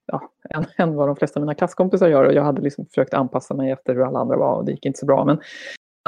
ja, 0.07 0.31
än, 0.51 0.65
än 0.77 0.95
vad 0.95 1.09
de 1.09 1.17
flesta 1.17 1.41
av 1.41 1.43
mina 1.43 1.55
klasskompisar 1.55 2.09
gör. 2.09 2.25
Och 2.25 2.33
jag 2.33 2.43
hade 2.43 2.63
liksom 2.63 2.87
försökt 2.87 3.15
anpassa 3.15 3.55
mig 3.55 3.71
efter 3.71 3.95
hur 3.95 4.03
alla 4.03 4.19
andra 4.19 4.37
var 4.37 4.57
och 4.57 4.65
det 4.65 4.73
gick 4.73 4.87
inte 4.87 4.99
så 4.99 5.07
bra. 5.07 5.25
Men 5.25 5.41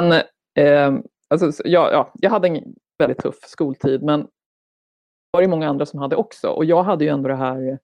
men, 0.00 0.12
eh, 0.58 1.04
alltså, 1.28 1.62
ja, 1.64 1.90
ja, 1.92 2.12
jag 2.14 2.30
hade 2.30 2.48
en 2.48 2.74
väldigt 2.98 3.18
tuff 3.18 3.38
skoltid, 3.42 4.02
men 4.02 4.20
det 4.20 4.28
var 5.32 5.42
det 5.42 5.48
många 5.48 5.68
andra 5.68 5.86
som 5.86 5.98
hade 6.00 6.16
också. 6.16 6.48
Och 6.48 6.64
jag 6.64 6.82
hade 6.82 7.04
ju 7.04 7.10
ändå 7.10 7.28
det 7.28 7.36
här, 7.36 7.78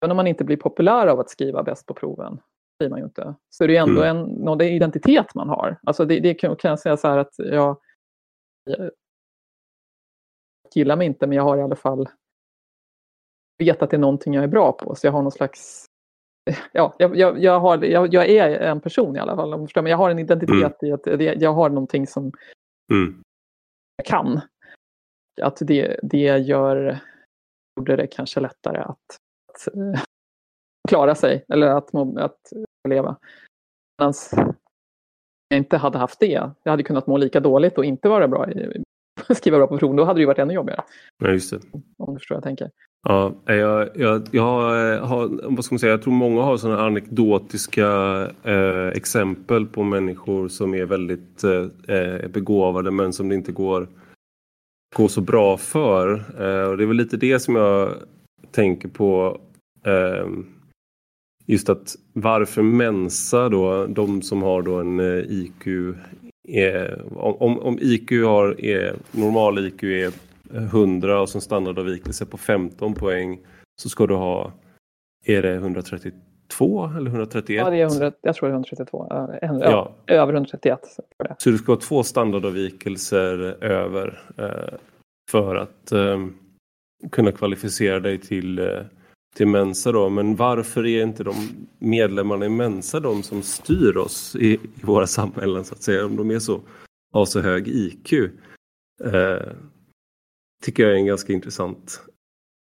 även 0.00 0.10
om 0.10 0.16
man 0.16 0.26
inte 0.26 0.44
blir 0.44 0.56
populär 0.56 1.06
av 1.06 1.20
att 1.20 1.30
skriva 1.30 1.62
bäst 1.62 1.86
på 1.86 1.94
proven, 1.94 2.40
blir 2.78 2.90
man 2.90 2.98
ju 2.98 3.04
inte, 3.04 3.34
så 3.50 3.64
är 3.64 3.68
det 3.68 3.74
ju 3.74 3.78
ändå 3.78 4.02
mm. 4.02 4.16
en 4.16 4.22
någon 4.24 4.60
identitet 4.60 5.34
man 5.34 5.48
har. 5.48 5.78
Alltså 5.82 6.04
det, 6.04 6.20
det 6.20 6.34
kan, 6.34 6.56
kan 6.56 6.68
jag 6.68 6.80
säga 6.80 6.96
så 6.96 7.08
här 7.08 7.18
att 7.18 7.34
jag, 7.38 7.78
jag 8.64 8.90
gillar 10.74 10.96
mig 10.96 11.06
inte, 11.06 11.26
men 11.26 11.36
jag 11.36 11.44
har 11.44 11.58
i 11.58 11.62
alla 11.62 11.76
fall 11.76 12.08
vet 13.58 13.82
att 13.82 13.90
det 13.90 13.96
är 13.96 13.98
någonting 13.98 14.34
jag 14.34 14.44
är 14.44 14.48
bra 14.48 14.72
på. 14.72 14.94
Så 14.94 15.06
jag 15.06 15.12
har 15.12 15.22
någon 15.22 15.32
slags 15.32 15.86
ja, 16.72 16.94
jag, 16.98 17.16
jag, 17.16 17.42
jag, 17.42 17.60
har, 17.60 17.84
jag, 17.84 18.14
jag, 18.14 18.28
är 18.28 18.60
en 18.60 18.80
person 18.80 19.16
i 19.16 19.18
alla 19.18 19.36
fall. 19.36 19.54
Om 19.54 19.68
men 19.74 19.86
jag 19.86 19.96
har 19.96 20.10
en 20.10 20.18
identitet 20.18 20.82
mm. 20.82 21.20
i 21.20 21.28
att 21.28 21.42
jag 21.42 21.52
har 21.52 21.70
någonting 21.70 22.06
som 22.06 22.32
mm. 22.92 23.22
jag 23.96 24.06
kan. 24.06 24.40
Att 25.42 25.58
det, 25.60 26.00
det 26.02 26.38
gör, 26.38 27.00
gjorde 27.76 27.96
det 27.96 28.06
kanske 28.06 28.40
lättare 28.40 28.78
att, 28.78 29.16
att 29.56 29.76
uh, 29.76 30.00
klara 30.88 31.14
sig 31.14 31.44
eller 31.48 31.66
att, 31.66 31.94
att 31.94 32.52
leva. 32.88 33.16
Medan 33.98 34.14
jag 35.48 35.58
inte 35.58 35.76
hade 35.76 35.98
haft 35.98 36.20
det, 36.20 36.52
jag 36.62 36.70
hade 36.70 36.82
kunnat 36.82 37.06
må 37.06 37.16
lika 37.16 37.40
dåligt 37.40 37.78
och 37.78 37.84
inte 37.84 38.08
vara 38.08 38.28
bra 38.28 38.50
i, 38.50 38.82
skriva 39.34 39.56
bra 39.56 39.66
på 39.66 39.78
proven. 39.78 39.96
Då 39.96 40.04
hade 40.04 40.18
det 40.18 40.20
ju 40.20 40.26
varit 40.26 40.38
ännu 40.38 40.54
jobbigare. 40.54 40.84
Ja, 41.24 41.30
just 41.30 41.50
det. 41.50 41.60
Om 41.98 42.14
du 42.14 42.18
förstår 42.18 42.34
vad 42.34 42.38
jag 42.38 42.44
tänker. 42.44 42.70
Ja, 43.08 43.34
jag, 43.44 43.88
jag, 43.94 44.28
jag, 44.30 44.42
har, 45.00 45.50
vad 45.54 45.64
ska 45.64 45.74
man 45.74 45.78
säga, 45.78 45.92
jag 45.92 46.02
tror 46.02 46.12
många 46.12 46.42
har 46.42 46.56
sådana 46.56 46.86
anekdotiska 46.86 47.86
eh, 48.42 48.88
exempel 48.88 49.66
på 49.66 49.82
människor 49.82 50.48
som 50.48 50.74
är 50.74 50.84
väldigt 50.84 51.44
eh, 51.44 52.28
begåvade 52.28 52.90
men 52.90 53.12
som 53.12 53.28
det 53.28 53.34
inte 53.34 53.52
går, 53.52 53.88
går 54.96 55.08
så 55.08 55.20
bra 55.20 55.56
för. 55.56 56.12
Eh, 56.14 56.70
och 56.70 56.76
det 56.76 56.84
är 56.84 56.86
väl 56.86 56.96
lite 56.96 57.16
det 57.16 57.40
som 57.40 57.56
jag 57.56 57.94
tänker 58.50 58.88
på. 58.88 59.40
Eh, 59.86 60.28
just 61.46 61.68
att 61.68 61.96
varför 62.12 62.62
Mensa 62.62 63.48
då, 63.48 63.86
de 63.86 64.22
som 64.22 64.42
har 64.42 64.62
då 64.62 64.80
en 64.80 65.00
eh, 65.00 65.24
IQ 65.28 65.66
är, 66.48 67.04
om, 67.18 67.58
om 67.58 67.78
IQ 67.80 68.10
har, 68.10 68.64
är, 68.64 68.96
normal 69.10 69.58
IQ 69.58 69.82
är 69.82 70.12
100 70.54 71.20
och 71.20 71.28
som 71.28 71.40
standardavvikelse 71.40 72.26
på 72.26 72.36
15 72.36 72.94
poäng 72.94 73.38
så 73.82 73.88
ska 73.88 74.06
du 74.06 74.14
ha, 74.14 74.52
är 75.24 75.42
det 75.42 75.54
132 75.54 76.90
eller 76.96 77.10
131? 77.10 77.58
Ja, 77.64 77.70
det 77.70 77.76
är 77.76 77.86
100, 77.86 78.12
jag 78.20 78.34
tror 78.34 78.48
det 78.48 78.52
är 78.52 78.54
132. 78.54 79.06
Ja, 79.10 79.38
ja. 79.40 79.94
Över 80.06 80.32
131. 80.32 80.80
Så, 80.86 81.02
så 81.38 81.50
du 81.50 81.58
ska 81.58 81.72
ha 81.72 81.80
två 81.80 82.02
standardavvikelser 82.02 83.64
över 83.64 84.20
eh, 84.38 84.78
för 85.30 85.56
att 85.56 85.92
eh, 85.92 86.26
kunna 87.12 87.32
kvalificera 87.32 88.00
dig 88.00 88.18
till, 88.18 88.58
eh, 88.58 88.80
till 89.36 89.46
Mensa. 89.46 89.92
Då. 89.92 90.08
Men 90.08 90.36
varför 90.36 90.86
är 90.86 91.02
inte 91.02 91.24
de 91.24 91.34
medlemmarna 91.78 92.46
i 92.46 92.48
Mensa 92.48 93.00
de 93.00 93.22
som 93.22 93.42
styr 93.42 93.96
oss 93.96 94.36
i, 94.36 94.52
i 94.54 94.60
våra 94.82 95.06
samhällen 95.06 95.64
så 95.64 95.74
att 95.74 95.82
säga? 95.82 96.06
Om 96.06 96.16
de 96.16 96.30
är 96.30 96.38
så, 96.38 96.60
har 97.12 97.24
så 97.24 97.40
hög 97.40 97.68
IQ. 97.68 98.12
Eh, 99.04 99.52
tycker 100.62 100.82
jag 100.82 100.92
är 100.92 100.96
en 100.96 101.06
ganska 101.06 101.32
intressant 101.32 102.00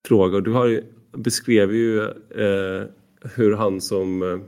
fråga. 0.07 0.39
Du 0.39 0.51
har, 0.51 0.81
beskrev 1.17 1.73
ju 1.73 2.01
eh, 2.01 2.87
hur 3.35 3.55
han 3.55 3.81
som... 3.81 4.23
Eh, 4.23 4.39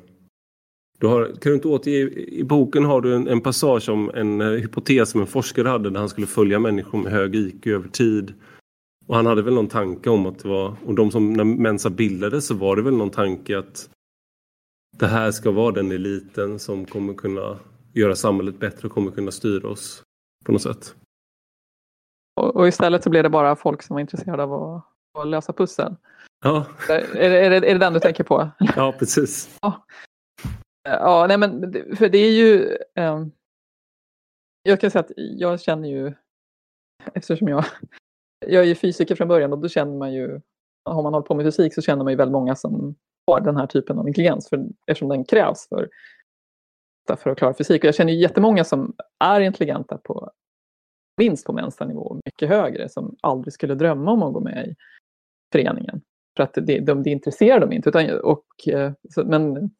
du 0.99 1.07
har, 1.07 1.25
kan 1.25 1.51
du 1.51 1.53
inte 1.53 1.67
återge, 1.67 2.09
I 2.27 2.43
boken 2.43 2.85
har 2.85 3.01
du 3.01 3.15
en, 3.15 3.27
en 3.27 3.41
passage 3.41 3.89
om 3.89 4.11
en 4.13 4.41
en 4.41 4.59
hypotes 4.59 5.09
som 5.09 5.21
en 5.21 5.27
forskare 5.27 5.67
hade 5.67 5.89
där 5.89 5.99
han 5.99 6.09
skulle 6.09 6.27
följa 6.27 6.59
människor 6.59 6.97
med 6.97 7.11
hög 7.11 7.35
IQ 7.35 7.67
över 7.67 7.89
tid. 7.89 8.33
Och 9.08 9.15
han 9.15 9.26
hade 9.26 9.41
väl 9.41 9.54
någon 9.54 9.67
tanke 9.67 10.10
om 10.10 10.26
att 10.26 10.39
det 10.39 10.50
var, 10.50 10.76
och 10.86 10.96
de 10.96 11.12
som 11.12 11.34
när 11.34 11.43
Mensa 11.43 11.89
bildades 11.89 12.48
så 12.48 12.56
var 12.56 12.76
det 12.76 12.82
väl 12.82 12.98
någon 12.98 13.10
tanke 13.10 13.60
att 13.60 13.89
det 14.98 15.08
här 15.08 15.32
ska 15.32 15.52
vara 15.52 15.72
den 15.72 15.91
eliten 15.91 16.60
som 16.60 16.86
kommer 16.86 17.13
kunna 17.13 17.60
göra 17.93 18.15
samhället 18.15 18.60
bättre 18.60 18.88
och 18.88 18.93
kommer 18.93 19.12
kunna 19.12 19.32
styra 19.32 19.70
oss 19.70 20.04
på 20.46 20.52
något 20.52 20.62
sätt. 20.62 20.96
Och, 22.41 22.67
istället 22.67 23.04
så 23.04 23.10
blev 23.10 23.24
det 23.24 23.30
bara 23.30 23.56
folk 23.56 23.84
som 23.84 23.93
var 23.93 24.02
intresserade 24.02 24.43
av 24.43 24.54
att, 24.54 24.86
att 25.20 25.28
lösa 25.28 25.54
pussel. 25.54 25.96
Ja. 26.43 26.65
Är, 26.89 27.15
är, 27.15 27.50
det, 27.50 27.56
är 27.56 27.74
det 27.74 27.80
den 27.80 27.93
du 27.93 28.00
tänker 28.00 28.24
på? 28.24 28.50
Ja, 28.76 28.96
precis. 29.00 29.58
Ja, 29.62 29.86
ja 30.84 31.26
nej 31.28 31.38
men 31.38 31.74
för 31.98 32.10
det 32.10 32.17
är 32.17 32.32
ju... 32.32 32.78
Um, 32.96 33.32
jag 34.63 34.82
kan 34.82 34.91
säga 34.91 35.00
att 35.00 35.12
jag 35.15 35.62
känner 35.62 35.89
ju, 35.89 36.13
eftersom 37.13 37.48
jag, 37.48 37.65
jag 38.45 38.63
är 38.63 38.67
ju 38.67 38.76
fysiker 38.76 39.15
från 39.15 39.28
början 39.28 39.54
och 39.54 39.60
då 39.60 39.69
känner 39.69 39.97
man 39.97 40.13
ju, 40.13 40.41
har 40.86 41.04
man 41.04 41.13
hållit 41.13 41.28
på 41.28 41.36
med 41.36 41.45
fysik 41.45 41.73
så 41.73 41.82
känner 41.82 42.04
man 42.04 42.13
ju 42.13 42.17
väldigt 42.17 42.34
många 42.34 42.56
som 42.56 42.95
har 43.28 43.41
den 43.41 43.58
här 43.58 43.67
typen 43.67 44.00
av 44.00 44.08
intelligens 44.08 44.50
för, 44.50 44.65
eftersom 44.88 45.10
den 45.10 45.26
krävs 45.26 45.67
för, 45.69 45.89
för 47.17 47.30
att 47.30 47.38
klara 47.38 47.54
fysik. 47.54 47.84
Och 47.84 47.88
jag 47.88 47.95
känner 47.95 48.13
ju 48.13 48.19
jättemånga 48.19 48.63
som 48.63 48.95
är 49.19 49.41
intelligenta 49.41 49.97
på 49.97 50.32
minst 51.17 51.45
på 51.45 51.54
Mensa-nivå, 51.54 52.19
mycket 52.26 52.50
högre, 52.50 52.89
som 52.89 53.15
aldrig 53.21 53.54
skulle 53.54 53.76
drömma 53.76 54.12
om 54.12 54.23
att 54.23 54.34
gå 54.34 54.39
med 54.39 54.67
i 54.67 54.76
föreningen. 55.52 56.02
För 56.38 56.43
att 56.43 56.54
det, 56.54 56.80
de, 56.80 57.04
det 57.04 57.10
intresserar 57.10 57.60
dem 57.60 57.71
inte. 57.71 57.89
Utan, 57.89 58.19
och, 58.19 58.67
eh, 58.67 58.91
så, 59.10 59.26
men 59.26 59.71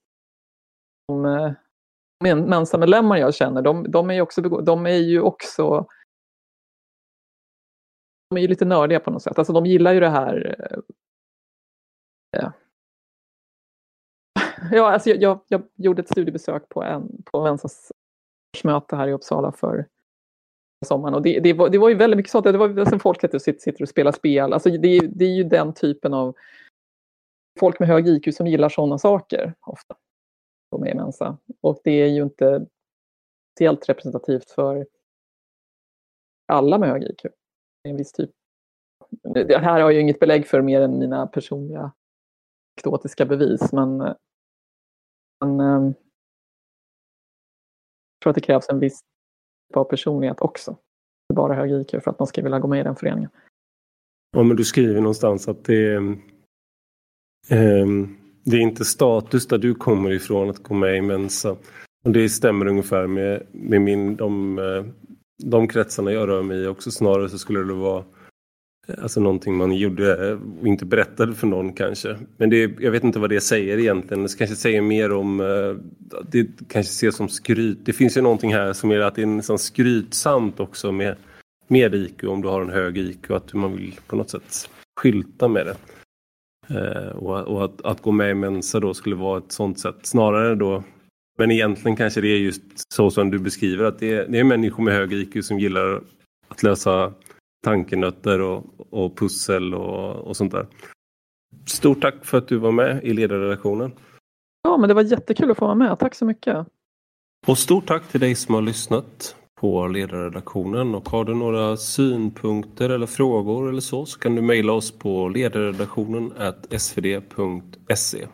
de 1.08 1.26
eh, 1.26 2.36
Mensa-medlemmar 2.36 3.18
jag 3.18 3.36
känner, 3.36 3.62
de, 3.62 3.92
de, 3.92 4.10
är 4.10 4.14
ju 4.14 4.22
också, 4.22 4.42
de 4.42 4.86
är 4.86 4.98
ju 4.98 5.22
också 5.22 5.88
de 8.30 8.38
är 8.38 8.42
ju 8.42 8.48
lite 8.48 8.66
nördiga 8.66 9.00
på 9.00 9.12
något 9.12 9.24
sätt. 9.24 9.38
Alltså 9.38 9.54
de 9.54 9.66
gillar 9.66 9.94
ju 9.94 10.00
det 10.00 10.10
här 10.10 10.56
eh, 10.60 10.80
eh. 12.40 12.52
Ja, 14.72 14.92
alltså 14.92 15.10
jag, 15.10 15.22
jag, 15.22 15.40
jag, 15.48 15.64
gjorde 15.76 16.02
ett 16.02 16.10
studiebesök 16.10 16.70
på, 16.70 16.84
en, 16.84 17.24
på 17.24 17.44
Mensas 17.44 17.92
möte 18.64 18.96
här 18.96 19.08
i 19.08 19.14
Uppsala 19.14 19.52
för 19.52 19.88
sommaren. 20.86 21.14
Och 21.16 21.22
det, 21.22 21.40
det, 21.40 21.54
var, 21.54 21.70
det 21.70 21.78
var 21.78 21.90
ju 21.90 21.96
väldigt 21.96 22.18
mycket 22.18 22.32
sånt. 22.32 22.44
Det 22.44 22.58
var 22.58 22.80
alltså, 22.80 23.00
folk 23.00 23.22
sitter, 23.22 23.40
sitter 23.40 23.82
och 23.82 23.90
spelar 23.90 24.12
spel. 24.12 24.54
Alltså 24.54 24.70
det, 24.70 25.00
det 25.00 25.26
är 25.26 25.36
ju 25.36 25.44
den 25.44 25.74
typen 25.74 26.14
av 26.14 26.36
folk 27.60 27.80
med 27.80 27.90
hög 27.90 28.08
IQ 28.08 28.36
som 28.36 28.48
gillar 28.48 28.70
sådana 28.70 28.98
saker 28.98 29.54
ofta. 29.60 29.96
De 30.72 30.84
är 30.84 30.96
Mensa. 30.96 31.38
Och 31.62 31.80
det 31.84 31.92
är 31.92 32.08
ju 32.08 32.24
inte 32.24 32.66
helt 33.60 33.90
representativt 33.90 34.52
för 34.52 34.88
alla 36.48 36.78
med 36.78 36.90
hög 36.90 37.04
IQ. 37.04 37.26
En 37.90 37.98
viss 37.98 38.12
typ. 38.12 38.30
Det 39.24 39.58
här 39.58 39.72
har 39.72 39.80
jag 39.80 39.94
ju 39.94 40.00
inget 40.00 40.20
belägg 40.20 40.48
för 40.48 40.62
mer 40.62 40.82
än 40.82 41.00
mina 41.00 41.28
personliga 41.28 41.92
anekdotiska 42.78 43.26
bevis. 43.26 43.72
Men, 43.74 43.98
men 45.40 45.60
ehm, 45.60 45.86
jag 45.86 45.96
tror 48.24 48.30
att 48.30 48.36
det 48.36 48.42
krävs 48.42 48.70
en 48.70 48.80
viss 48.80 49.00
typ 49.70 49.78
av 49.78 49.84
personlighet 49.84 50.42
också. 50.42 50.72
Inte 50.72 51.36
bara 51.36 51.54
hög 51.54 51.72
IQ 51.72 52.04
för 52.04 52.12
att 52.12 52.20
man 52.20 52.28
ska 52.28 52.42
vilja 52.42 52.60
gå 52.60 52.68
med 52.68 52.80
i 52.80 52.84
den 52.84 52.96
föreningen. 52.96 53.30
Ja, 54.32 54.44
men 54.44 54.58
du 54.58 54.66
skriver 54.66 55.02
någonstans 55.02 55.48
att 55.48 55.64
det 55.64 55.94
är, 55.94 55.98
eh, 57.50 57.88
det 58.44 58.58
är 58.58 58.62
inte 58.62 58.86
status 58.86 59.48
där 59.48 59.58
du 59.58 59.76
kommer 59.76 60.12
ifrån 60.12 60.50
att 60.50 60.64
gå 60.64 60.74
med 60.74 60.98
i 60.98 61.02
Mensa. 61.02 61.58
Och 62.06 62.12
det 62.12 62.30
stämmer 62.30 62.68
ungefär 62.68 63.08
med, 63.08 63.48
med 63.52 63.82
min, 63.82 64.16
de, 64.16 64.60
eh, 64.60 64.86
de 65.44 65.68
kretsarna 65.68 66.12
jag 66.12 66.30
rör 66.30 66.44
mig 66.44 66.58
i 66.58 66.68
också. 66.68 66.92
Snarare 66.92 67.30
så 67.30 67.38
skulle 67.38 67.60
det 67.60 67.74
vara 67.74 68.04
eh, 68.88 68.96
Alltså 69.02 69.20
någonting 69.20 69.56
man 69.56 69.74
gjorde 69.74 70.30
eh, 70.30 70.38
och 70.62 70.68
inte 70.68 70.86
berättade 70.86 71.36
för 71.36 71.48
någon 71.48 71.74
kanske. 71.74 72.18
Men 72.38 72.50
det, 72.50 72.76
jag 72.80 72.92
vet 72.92 73.04
inte 73.04 73.20
vad 73.20 73.30
det 73.30 73.42
säger 73.42 73.78
egentligen. 73.78 74.24
Det 74.24 74.38
kanske 74.38 74.56
säger 74.56 74.82
mer 74.82 75.12
om, 75.12 75.40
eh, 75.40 75.76
det 76.32 76.48
kanske 76.68 76.92
ses 76.92 77.16
som 77.16 77.30
skryt. 77.30 77.78
Det 77.86 77.94
finns 77.94 78.18
ju 78.18 78.22
någonting 78.22 78.54
här 78.54 78.74
som 78.74 78.92
är 78.92 79.00
att 79.00 79.16
det 79.16 79.22
är 79.22 79.26
nästan 79.26 79.60
skrytsamt 79.60 80.60
också 80.60 80.92
med, 80.92 81.16
med 81.68 81.96
IQ 81.96 82.24
om 82.24 82.42
du 82.42 82.48
har 82.48 82.62
en 82.62 82.70
hög 82.70 82.98
IQ. 82.98 83.32
Att 83.32 83.54
man 83.54 83.78
vill 83.78 84.00
på 84.08 84.16
något 84.16 84.30
sätt 84.30 84.70
skylta 85.00 85.48
med 85.48 85.66
det. 85.66 85.76
Och, 87.14 87.40
och 87.40 87.66
att, 87.66 87.82
att, 87.86 88.02
gå 88.02 88.12
med 88.12 88.32
i 88.32 88.34
Mensa 88.34 88.80
då 88.80 88.94
skulle 88.94 89.16
vara 89.16 89.38
ett 89.38 89.52
sånt 89.52 89.80
sätt. 89.80 89.96
Snarare 90.02 90.56
då, 90.56 90.84
men 91.38 91.52
egentligen 91.52 91.96
kanske 91.96 92.22
det 92.22 92.28
är 92.28 92.40
just 92.40 92.62
så 92.94 93.12
som 93.12 93.32
du 93.32 93.40
beskriver 93.40 93.86
att 93.86 94.00
det 94.00 94.14
är, 94.14 94.28
det 94.28 94.40
är 94.40 94.44
människor 94.44 94.84
med 94.84 94.94
hög 94.94 95.14
IQ 95.14 95.46
som 95.46 95.60
gillar 95.60 96.02
att 96.48 96.64
lösa 96.64 97.14
tankenötter 97.64 98.42
och, 98.42 98.64
och 98.90 99.18
pussel 99.18 99.74
och, 99.74 100.16
och 100.16 100.38
sånt 100.38 100.52
där. 100.52 100.68
Stort 101.66 102.02
tack 102.02 102.26
för 102.26 102.38
att 102.38 102.48
du 102.48 102.58
var 102.58 102.72
med 102.72 103.04
i 103.04 103.14
ledarredaktionen. 103.14 103.92
Ja, 104.64 104.78
men 104.78 104.88
det 104.88 104.94
var 104.94 105.04
jättekul 105.04 105.52
att 105.52 105.58
få 105.58 105.66
vara 105.66 105.76
med. 105.76 106.00
Tack 106.00 106.16
så 106.16 106.26
mycket. 106.26 106.68
Och 107.48 107.58
stort 107.58 107.86
tack 107.88 108.08
till 108.08 108.20
dig 108.20 108.36
som 108.36 108.56
har 108.56 108.62
lyssnat 108.62 109.36
på 109.62 109.88
ledarredaktionen 109.88 110.96
och 110.96 111.10
har 111.10 111.26
du 111.26 111.36
några 111.36 111.78
synpunkter 111.78 112.90
eller 112.90 113.08
frågor 113.08 113.70
eller 113.70 113.82
så 113.82 114.06
så 114.06 114.20
kan 114.20 114.36
du 114.36 114.42
mejla 114.42 114.74
oss 114.74 114.92
på 114.92 115.30
ledarredaktionen 115.30 116.34
svd.se. 116.78 118.28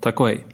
Tack 0.00 0.20
och 0.20 0.28
hej! 0.28 0.46